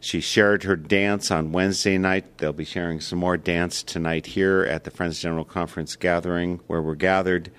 She 0.00 0.20
shared 0.20 0.64
her 0.64 0.76
dance 0.76 1.30
on 1.30 1.52
Wednesday 1.52 1.96
night. 1.96 2.36
They'll 2.36 2.52
be 2.52 2.66
sharing 2.66 3.00
some 3.00 3.20
more 3.20 3.38
dance 3.38 3.82
tonight 3.82 4.26
here 4.26 4.64
at 4.64 4.84
the 4.84 4.90
Friends 4.90 5.18
General 5.18 5.46
Conference 5.46 5.96
gathering 5.96 6.60
where 6.66 6.82
we're 6.82 6.94
gathered. 6.94 7.50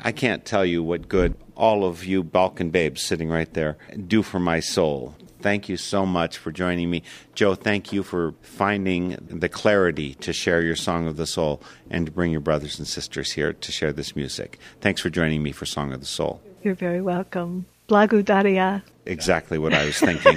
I 0.00 0.12
can't 0.12 0.46
tell 0.46 0.64
you 0.64 0.82
what 0.82 1.06
good 1.06 1.34
all 1.54 1.84
of 1.84 2.02
you 2.02 2.24
Balkan 2.24 2.70
babes 2.70 3.02
sitting 3.02 3.28
right 3.28 3.52
there 3.52 3.76
do 4.06 4.22
for 4.22 4.40
my 4.40 4.60
soul 4.60 5.14
thank 5.46 5.68
you 5.68 5.76
so 5.76 6.04
much 6.04 6.38
for 6.38 6.50
joining 6.50 6.90
me. 6.90 7.04
Jo, 7.36 7.54
thank 7.54 7.92
you 7.92 8.02
for 8.02 8.34
finding 8.42 9.16
the 9.30 9.48
clarity 9.48 10.14
to 10.14 10.32
share 10.32 10.60
your 10.60 10.74
Song 10.74 11.06
of 11.06 11.16
the 11.16 11.24
Soul 11.24 11.62
and 11.88 12.04
to 12.06 12.10
bring 12.10 12.32
your 12.32 12.40
brothers 12.40 12.80
and 12.80 12.88
sisters 12.88 13.30
here 13.30 13.52
to 13.52 13.70
share 13.70 13.92
this 13.92 14.16
music. 14.16 14.58
Thanks 14.80 15.00
for 15.00 15.08
joining 15.08 15.44
me 15.44 15.52
for 15.52 15.64
Song 15.64 15.92
of 15.92 16.00
the 16.00 16.06
Soul. 16.06 16.40
You're 16.64 16.74
very 16.74 17.00
welcome. 17.00 17.66
Blagodaria. 17.88 18.82
Exactly 19.04 19.56
what 19.56 19.72
I 19.72 19.84
was 19.84 20.00
thinking. 20.00 20.36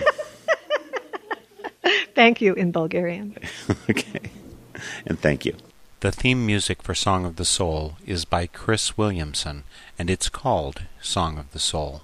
thank 2.13 2.39
you 2.39 2.53
in 2.53 2.71
Bulgarian. 2.71 3.35
okay. 3.89 4.29
And 5.07 5.19
thank 5.19 5.43
you. 5.43 5.55
The 6.01 6.11
theme 6.11 6.45
music 6.45 6.83
for 6.83 6.93
Song 6.93 7.25
of 7.25 7.37
the 7.37 7.45
Soul 7.45 7.97
is 8.05 8.25
by 8.25 8.45
Chris 8.45 8.95
Williamson, 8.95 9.63
and 9.97 10.07
it's 10.07 10.29
called 10.29 10.83
Song 11.01 11.39
of 11.39 11.51
the 11.51 11.57
Soul. 11.57 12.03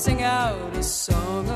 Sing 0.00 0.22
out 0.22 0.74
a 0.78 0.82
song 0.82 1.49